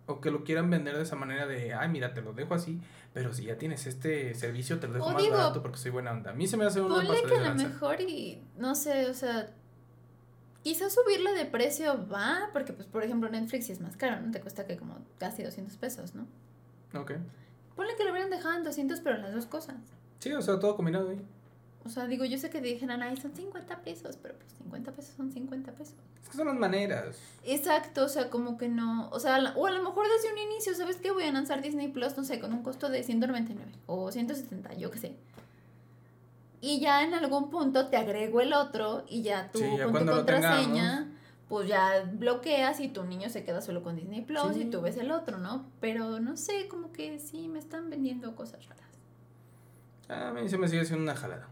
[0.07, 2.81] o que lo quieran vender de esa manera de, ay, mira, te lo dejo así,
[3.13, 6.31] pero si ya tienes este servicio, te lo dejo más barato porque soy buena onda.
[6.31, 9.15] A mí se me hace una Ponle que a lo mejor y, no sé, o
[9.15, 9.51] sea,
[10.63, 14.31] quizás subirle de precio va, porque pues por ejemplo Netflix es más caro, ¿no?
[14.31, 16.27] Te cuesta que como casi 200 pesos, ¿no?
[16.99, 17.13] Ok.
[17.77, 19.77] Ponle que lo hubieran dejado en 200, pero las dos cosas.
[20.19, 21.21] Sí, o sea, todo combinado ahí.
[21.85, 25.15] O sea, digo, yo sé que dijeran, ay, son 50 pesos, pero pues 50 pesos
[25.17, 25.95] son 50 pesos.
[26.23, 27.17] Es que son las maneras.
[27.45, 29.09] Exacto, o sea, como que no.
[29.11, 31.11] O sea, o a lo mejor desde un inicio, ¿sabes qué?
[31.11, 34.91] Voy a lanzar Disney Plus, no sé, con un costo de 199 o 170, yo
[34.93, 35.17] qué sé.
[36.61, 39.61] Y ya en algún punto te agrego el otro y ya tú
[39.91, 41.11] con tu contraseña,
[41.53, 44.97] pues ya bloqueas y tu niño se queda solo con Disney Plus y tú ves
[44.97, 45.67] el otro, ¿no?
[45.83, 48.89] Pero no sé, como que sí me están vendiendo cosas raras.
[50.09, 51.47] A mí se me sigue haciendo una jalada.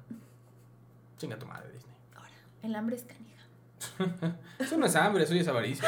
[1.18, 1.94] Chinga tu madre, Disney.
[2.16, 2.30] Ahora,
[2.62, 4.38] el hambre es canija.
[4.58, 5.86] eso no es hambre, eso ya es avaricia.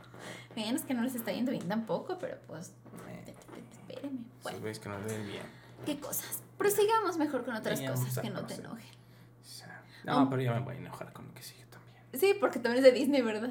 [0.54, 2.74] Bien, es que no les está yendo bien tampoco, pero pues.
[3.08, 3.34] Eh,
[3.72, 4.20] espérenme.
[4.42, 4.60] Bueno.
[4.60, 5.44] veis que no le den bien.
[5.86, 6.42] ¿Qué cosas?
[6.58, 8.96] Prosigamos mejor con otras cosas que no te enojen.
[10.04, 11.55] No, pero ya me voy a enojar con lo que también.
[12.18, 13.50] Sí, porque también es de Disney, ¿verdad?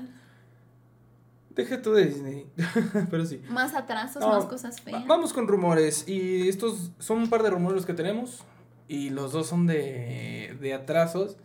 [1.56, 2.48] Deja tú de Disney,
[3.10, 3.42] pero sí.
[3.50, 5.08] Más atrasos, más cosas feas.
[5.08, 6.08] Vamos con rumores.
[6.08, 8.44] Y estos son un par de rumores que tenemos.
[8.88, 11.38] Y los dos son de, de atrasos.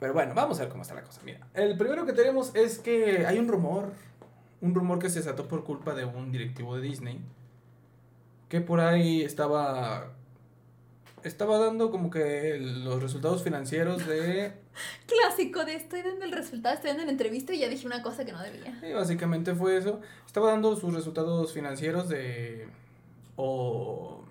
[0.00, 1.20] Pero bueno, vamos a ver cómo está la cosa.
[1.24, 3.92] Mira, el primero que tenemos es que hay un rumor.
[4.60, 7.20] Un rumor que se desató por culpa de un directivo de Disney.
[8.48, 10.15] Que por ahí estaba.
[11.26, 14.52] Estaba dando como que los resultados financieros de.
[15.06, 18.24] Clásico de estoy dando el resultado, estoy dando la entrevista y ya dije una cosa
[18.24, 18.78] que no debía.
[18.88, 20.00] Y básicamente fue eso.
[20.24, 22.68] Estaba dando sus resultados financieros de.
[23.34, 24.24] O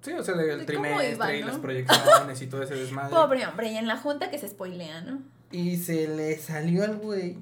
[0.00, 3.10] Sí, o sea, del trimestre y las proyecciones y todo ese desmadre.
[3.14, 5.20] Pobre hombre, y en la junta que se spoilea, ¿no?
[5.50, 7.38] Y se le salió al güey.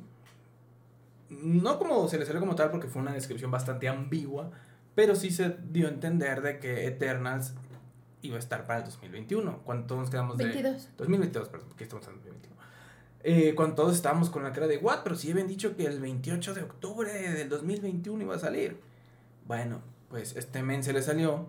[1.28, 4.50] No como se le salió como tal, porque fue una descripción bastante ambigua,
[4.94, 7.54] pero sí se dio a entender de que Eternals
[8.26, 9.60] iba a estar para el 2021.
[9.64, 10.44] ¿Cuánto nos quedamos de...?
[10.44, 10.88] 22.
[10.96, 12.56] 2022, perdón, porque estamos en 2021.
[13.24, 16.00] eh, cuando todos estábamos con la cara de, what, pero sí habían dicho que el
[16.00, 18.78] 28 de octubre del 2021 iba a salir.
[19.46, 21.48] Bueno, pues este men se le salió.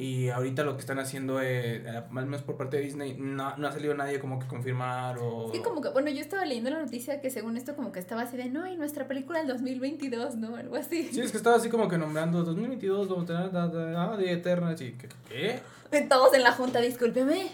[0.00, 3.66] Y ahorita lo que están haciendo, eh, al menos por parte de Disney, no, no
[3.66, 5.50] ha salido nadie como que confirmar o...
[5.52, 8.22] Sí, como que, bueno, yo estaba leyendo la noticia que según esto como que estaba
[8.22, 10.54] así de, no, y nuestra película del 2022, ¿no?
[10.54, 11.08] Algo así.
[11.12, 14.68] Sí, es que estaba así como que nombrando 2022, vamos a tener, ah, de Eterna,
[14.68, 14.96] así,
[15.28, 15.60] ¿qué?
[16.08, 17.48] Todos en la junta, discúlpeme.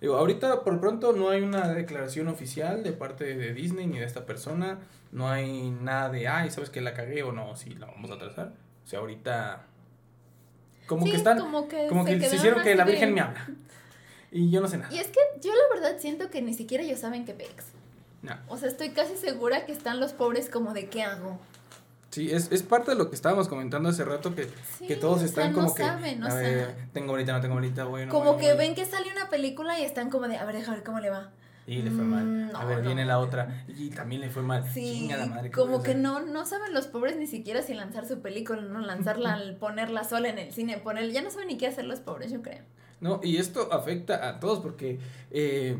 [0.00, 4.06] Digo, ahorita por pronto no hay una declaración oficial de parte de Disney ni de
[4.06, 4.78] esta persona.
[5.12, 7.54] No hay nada de, ay, ¿sabes que la cagué o no?
[7.54, 8.54] Sí, la vamos a trazar.
[8.82, 9.66] O sea, ahorita
[10.86, 11.38] como que están.
[11.38, 13.46] Como que, como se, que hicieron que la Virgen me habla.
[14.32, 14.92] Y yo no sé nada.
[14.94, 17.64] Y es que yo la verdad siento que ni siquiera ellos saben qué pex.
[18.22, 18.36] No.
[18.48, 21.38] O sea, estoy casi segura que están los pobres como de qué hago.
[22.10, 24.48] Sí, es, es parte de lo que estábamos comentando hace rato, que,
[24.86, 25.82] que todos están como que...
[25.82, 28.10] Saben, a ver, tengo ahorita, no tengo ahorita, bueno.
[28.10, 30.84] Como que ven que sale una película y están como de, a ver, déjame ver
[30.86, 31.30] cómo le va.
[31.66, 32.24] Y le fue mal.
[32.24, 33.64] Mm, a ver, viene la otra.
[33.66, 34.64] Y también le fue mal.
[34.72, 38.20] Sí, la madre, como que no, no saben los pobres ni siquiera si lanzar su
[38.20, 41.84] película, no lanzarla, ponerla sola en el cine, poner, ya no saben ni qué hacer
[41.84, 42.62] los pobres, yo creo.
[43.00, 44.98] No, y esto afecta a todos porque,
[45.30, 45.76] eh,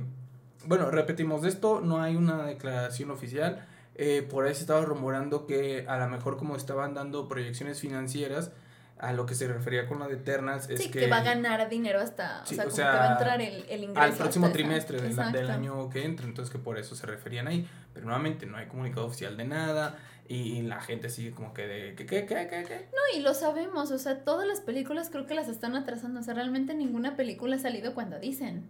[0.67, 3.65] bueno, repetimos esto, no hay una declaración oficial.
[3.95, 8.51] Eh, por ahí se estaba rumorando que a lo mejor como estaban dando proyecciones financieras,
[8.99, 11.69] a lo que se refería con la de Eternals es sí, que, va a ganar
[11.69, 14.01] dinero hasta, o sea, como que va a entrar el, el ingreso.
[14.01, 17.69] Al próximo trimestre del, del, año que entra, entonces que por eso se referían ahí,
[17.93, 21.95] pero nuevamente no hay comunicado oficial de nada y la gente sigue como que de,
[21.95, 22.89] ¿qué, qué, qué, qué, qué?
[22.93, 26.23] No, y lo sabemos, o sea, todas las películas creo que las están atrasando, o
[26.23, 28.69] sea, realmente ninguna película ha salido cuando dicen.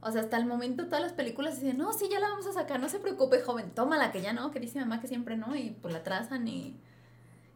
[0.00, 2.52] O sea, hasta el momento todas las películas dicen, no, sí, ya la vamos a
[2.52, 5.56] sacar, no se preocupe, joven, tómala, que ya no, que dice mamá que siempre no,
[5.56, 6.76] y pues la atrasan y...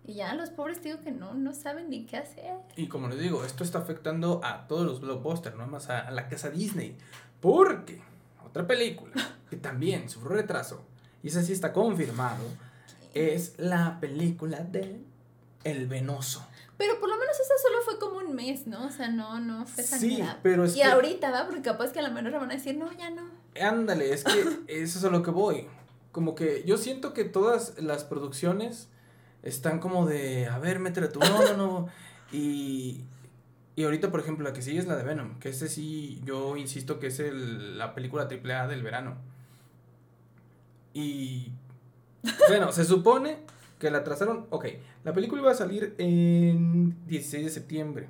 [0.06, 2.54] Y ya los pobres digo que no, no saben ni qué hacer.
[2.76, 6.28] Y como les digo, esto está afectando a todos los blockbusters, no más a, la
[6.28, 6.96] casa Disney.
[7.40, 8.00] Porque
[8.44, 9.12] otra película
[9.50, 10.84] que también sufrió retraso,
[11.24, 12.44] y esa sí está confirmado,
[13.14, 15.00] es la película de
[15.64, 16.46] El Venoso.
[16.78, 18.86] Pero por lo menos esa solo fue como un mes, ¿no?
[18.86, 21.98] O sea, no, no fue tan Sí, pero es Y ahorita va, porque capaz que
[21.98, 23.22] a lo menos van a decir, no, ya no.
[23.60, 25.66] Ándale, es que eso es a lo que voy.
[26.12, 28.88] Como que yo siento que todas las producciones
[29.46, 31.88] están como de, a ver, métele tú, no, no, no.
[32.32, 33.04] Y,
[33.76, 36.56] y ahorita, por ejemplo, la que sigue es la de Venom, que ese sí, yo
[36.56, 39.16] insisto que es el, la película AAA del verano.
[40.92, 41.52] Y,
[42.48, 43.38] bueno, se supone
[43.78, 44.66] que la trazaron, ok,
[45.04, 48.08] la película iba a salir en 16 de septiembre,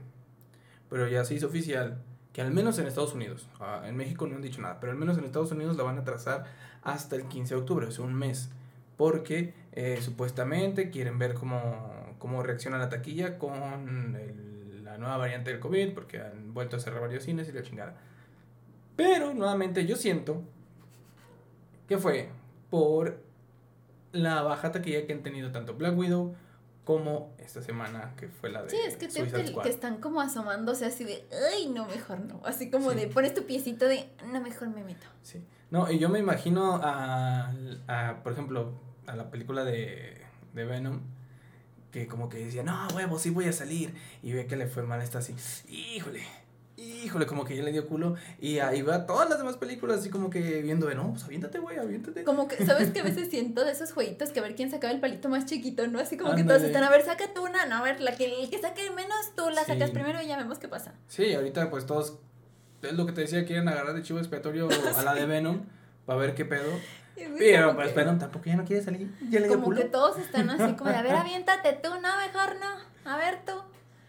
[0.88, 4.36] pero ya se hizo oficial que al menos en Estados Unidos, ah, en México no
[4.36, 6.44] han dicho nada, pero al menos en Estados Unidos la van a trazar
[6.82, 8.50] hasta el 15 de octubre, o sea, un mes
[8.96, 14.18] porque eh, supuestamente quieren ver cómo, cómo reacciona la taquilla con
[14.82, 17.94] la nueva variante del COVID, porque han vuelto a cerrar varios cines y la chingada.
[18.96, 20.42] Pero nuevamente yo siento
[21.86, 22.30] que fue
[22.70, 23.20] por
[24.12, 26.34] la baja taquilla que han tenido tanto Black Widow
[26.86, 30.86] como esta semana que fue la de Sí, es que, te, que están como asomándose
[30.86, 32.40] así de, ay, no, mejor no.
[32.46, 35.06] Así como de, pones tu piecito de, no, mejor me meto.
[35.22, 35.44] Sí.
[35.70, 37.52] No, y yo me imagino a,
[37.88, 38.72] a por ejemplo,
[39.06, 40.20] a la película de,
[40.54, 41.00] de Venom,
[41.90, 43.94] que como que decía, no, huevo, sí voy a salir.
[44.22, 45.34] Y ve que le fue mal, está así,
[45.68, 46.22] híjole,
[46.76, 48.16] híjole, como que ya le dio culo.
[48.40, 51.58] Y ahí va todas las demás películas así como que viendo de, no, pues aviéntate,
[51.58, 52.24] güey, aviéntate.
[52.24, 54.92] Como que, ¿sabes que a veces siento de esos jueguitos que a ver quién sacaba
[54.92, 55.98] el palito más chiquito, ¿no?
[55.98, 58.42] Así como que todos están, a ver, saca tú una, no, a ver, la que,
[58.42, 60.94] el que saque menos tú la sacas primero y ya vemos qué pasa.
[61.08, 62.18] Sí, ahorita pues todos,
[62.82, 65.62] es lo que te decía, quieren agarrar de chivo expiatorio a la de Venom
[66.04, 66.70] para ver qué pedo.
[67.16, 69.10] Pero, pues, pero tampoco ya no quiere salir.
[69.30, 72.56] Ya le como que todos están así como de, a ver, aviéntate tú, no, mejor
[72.60, 73.10] no.
[73.10, 73.52] A ver tú.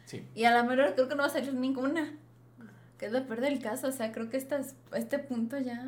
[0.05, 0.27] Sí.
[0.35, 2.13] Y a la mejor creo que no va a salir ninguna.
[2.97, 3.87] Que es lo peor del caso.
[3.87, 5.85] O sea, creo que estas, este punto ya.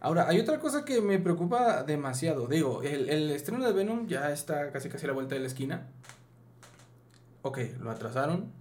[0.00, 2.46] Ahora, hay otra cosa que me preocupa demasiado.
[2.46, 5.46] Digo, el, el estreno de Venom ya está casi casi a la vuelta de la
[5.46, 5.86] esquina.
[7.42, 8.52] Ok, lo atrasaron.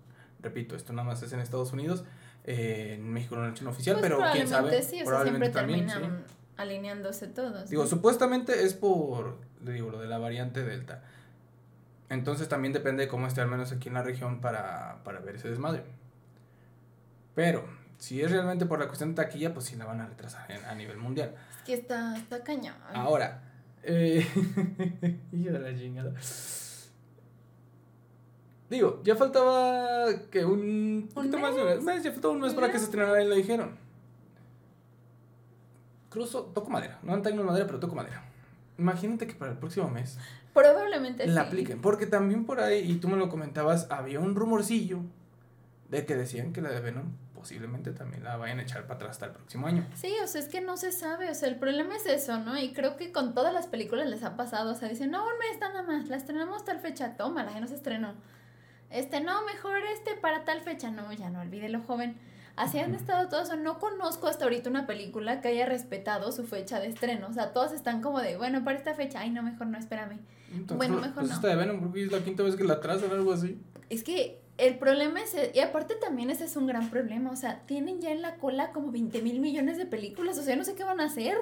[0.42, 2.04] Repito, esto nada más es en Estados Unidos.
[2.44, 4.82] Eh, en México no lo han hecho oficial, pues pero quién sabe.
[4.84, 5.88] Sí, o sea, siempre también,
[6.58, 7.70] alineándose todos.
[7.70, 11.04] Digo, supuestamente es por, digo, lo de la variante Delta.
[12.10, 15.36] Entonces también depende de cómo esté al menos aquí en la región para, para ver
[15.36, 15.84] ese desmadre.
[17.34, 17.66] Pero,
[17.98, 20.76] si es realmente por la cuestión de taquilla, pues sí la van a retrasar a
[20.76, 21.36] nivel mundial.
[21.58, 22.76] Es que está, está cañón.
[22.94, 23.42] Ahora,
[23.84, 24.26] eh,
[25.32, 26.14] la chingada.
[28.70, 32.72] Digo, ya faltaba que un, poquito más de un mes, ya faltaba un mes para
[32.72, 33.86] que se estrenara y lo dijeron
[36.16, 36.98] incluso toco madera.
[37.04, 38.24] No tengo madera, pero toco madera.
[38.78, 40.18] Imagínate que para el próximo mes.
[40.54, 41.82] Probablemente la apliquen.
[41.82, 45.02] Porque también por ahí, y tú me lo comentabas, había un rumorcillo
[45.90, 49.12] de que decían que la de Venom posiblemente también la vayan a echar para atrás
[49.12, 49.86] hasta el próximo año.
[49.94, 52.58] Sí, o sea, es que no se sabe, o sea, el problema es eso, ¿no?
[52.58, 55.38] Y creo que con todas las películas les ha pasado, o sea, dicen, no, un
[55.38, 58.16] mes nada más, la estrenamos tal fecha, toma, la ya no se estrenó.
[58.90, 62.18] Este, no, mejor este para tal fecha, no, ya no, olvídelo, joven.
[62.56, 66.46] Así han estado todos, o no conozco hasta ahorita una película que haya respetado su
[66.46, 69.44] fecha de estreno, o sea, todos están como de, bueno, para esta fecha, ay, no,
[69.44, 70.20] mejor no, espérame.
[70.70, 71.36] bueno, mejor pues no.
[71.36, 73.60] Esta de Venom, porque es la quinta vez que la trazan o algo así.
[73.90, 77.60] Es que el problema es, y aparte también ese es un gran problema, o sea,
[77.66, 80.76] tienen ya en la cola como 20 mil millones de películas, o sea, no sé
[80.76, 81.38] qué van a hacer.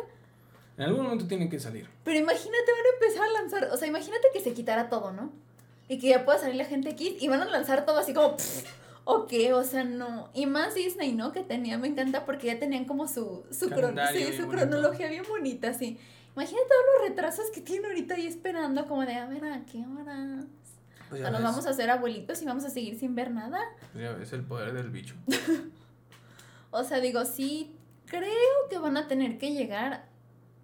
[0.78, 1.88] En algún momento tienen que salir.
[2.04, 5.32] Pero imagínate, van a empezar a lanzar, o sea, imagínate que se quitara todo, ¿no?
[5.88, 8.36] Y que ya pueda salir la gente aquí y van a lanzar todo así como...
[9.06, 9.54] ¿O qué?
[9.54, 10.30] O sea, no.
[10.34, 11.32] Y más Disney, ¿no?
[11.32, 15.74] Que tenía, me encanta porque ya tenían como su, su, sí, su cronología bien bonita,
[15.74, 16.00] sí.
[16.36, 19.86] Imagínate todos los retrasos que tienen ahorita ahí esperando, como de, a ver, ¿a qué
[19.86, 20.44] hora?
[21.10, 23.60] Pues o nos vamos a hacer abuelitos y vamos a seguir sin ver nada.
[23.94, 25.16] Ya es el poder del bicho.
[26.72, 27.76] o sea, digo, sí,
[28.08, 28.32] creo
[28.70, 30.08] que van a tener que llegar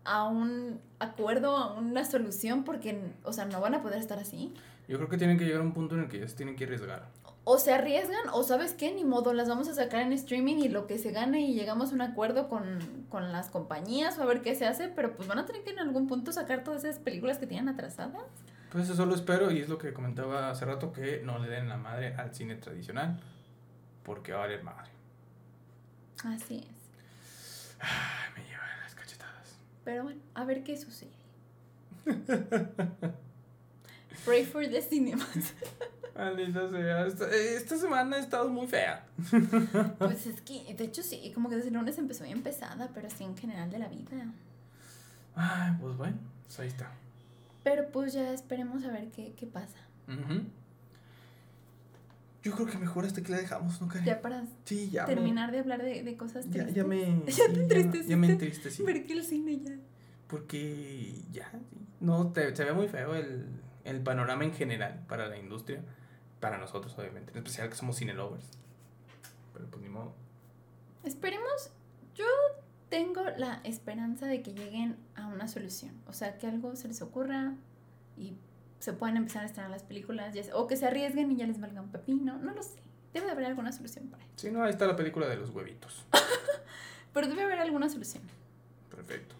[0.05, 4.53] a un acuerdo, a una solución, porque, o sea, no van a poder estar así.
[4.87, 6.63] Yo creo que tienen que llegar a un punto en el que ellos tienen que
[6.63, 7.09] arriesgar.
[7.51, 10.69] O se arriesgan, o sabes qué, ni modo, las vamos a sacar en streaming y
[10.69, 12.77] lo que se gane y llegamos a un acuerdo con,
[13.09, 15.71] con las compañías o a ver qué se hace, pero pues van a tener que
[15.71, 18.21] en algún punto sacar todas esas películas que tienen atrasadas.
[18.71, 21.67] Pues eso solo espero y es lo que comentaba hace rato, que no le den
[21.69, 23.19] la madre al cine tradicional,
[24.03, 24.91] porque va a valer madre.
[26.25, 27.79] Así es.
[27.79, 29.57] Ay, me llevan las cachetadas.
[29.83, 31.09] Pero bueno, a ver qué sucede.
[34.23, 35.55] Pray for the cinemas.
[36.19, 39.05] Maldita sea, esta, esta, semana ha estado muy fea.
[39.97, 43.07] Pues es que, de hecho sí, como que desde el lunes empezó bien pesada, pero
[43.07, 44.33] así en general de la vida.
[45.35, 46.91] Ay, pues bueno, pues ahí está.
[47.63, 49.77] Pero pues ya esperemos a ver qué, qué pasa.
[52.43, 54.05] Yo creo que mejor hasta que la dejamos, ¿no, Karen?
[54.05, 56.73] Ya para sí, ya terminar de hablar de, de, cosas tristes.
[56.73, 57.23] Ya, ya me...
[57.27, 58.09] ya te entristeciste.
[58.09, 58.83] Ya, me entristecí.
[58.83, 59.75] Ver que el cine ya...
[60.27, 61.51] Porque ya,
[61.99, 63.45] no, te, se ve muy feo el,
[63.83, 65.81] el panorama en general para la industria.
[66.39, 67.31] Para nosotros, obviamente.
[67.31, 68.45] En especial que somos cine lovers.
[69.53, 70.13] Pero pues ni modo.
[71.03, 71.71] Esperemos.
[72.15, 72.25] Yo
[72.89, 75.93] tengo la esperanza de que lleguen a una solución.
[76.07, 77.53] O sea, que algo se les ocurra
[78.17, 78.35] y
[78.79, 80.35] se puedan empezar a estrenar las películas.
[80.53, 82.37] o que se arriesguen y ya les valga un pepino.
[82.37, 82.81] No lo sé.
[83.13, 84.33] Debe de haber alguna solución para eso.
[84.35, 86.05] Sí, no, ahí está la película de los huevitos.
[87.13, 88.23] Pero debe haber alguna solución.
[88.89, 89.35] Perfecto.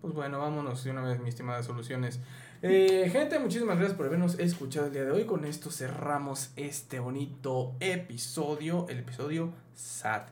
[0.00, 2.20] Pues bueno, vámonos de una vez, mi estimada Soluciones.
[2.62, 5.24] Eh, gente, muchísimas gracias por habernos escuchado el día de hoy.
[5.24, 10.22] Con esto cerramos este bonito episodio, el episodio SAD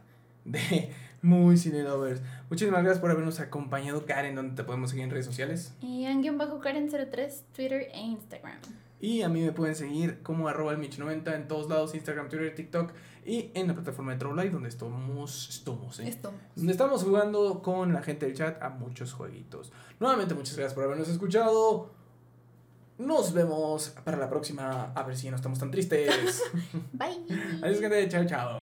[0.45, 2.23] de Muy Cine Lovers.
[2.49, 5.75] Muchísimas gracias por habernos acompañado, Karen, donde te podemos seguir en redes sociales.
[5.81, 8.59] Y en bajo Karen03, Twitter e Instagram.
[9.01, 12.55] Y a mí me pueden seguir como arroba el Mich90 en todos lados, Instagram, Twitter,
[12.55, 12.93] TikTok
[13.27, 16.09] y en la plataforma de Troll donde estamos, estamos, ¿eh?
[16.09, 16.41] estamos.
[16.57, 19.73] Donde estamos jugando con la gente del chat a muchos jueguitos.
[20.01, 22.04] Nuevamente, muchas gracias por habernos escuchado.
[22.99, 24.93] Nos vemos para la próxima.
[24.95, 26.43] A ver si no estamos tan tristes.
[26.93, 27.25] Bye.
[27.63, 28.09] Adiós, gente.
[28.09, 28.64] Chao, chao.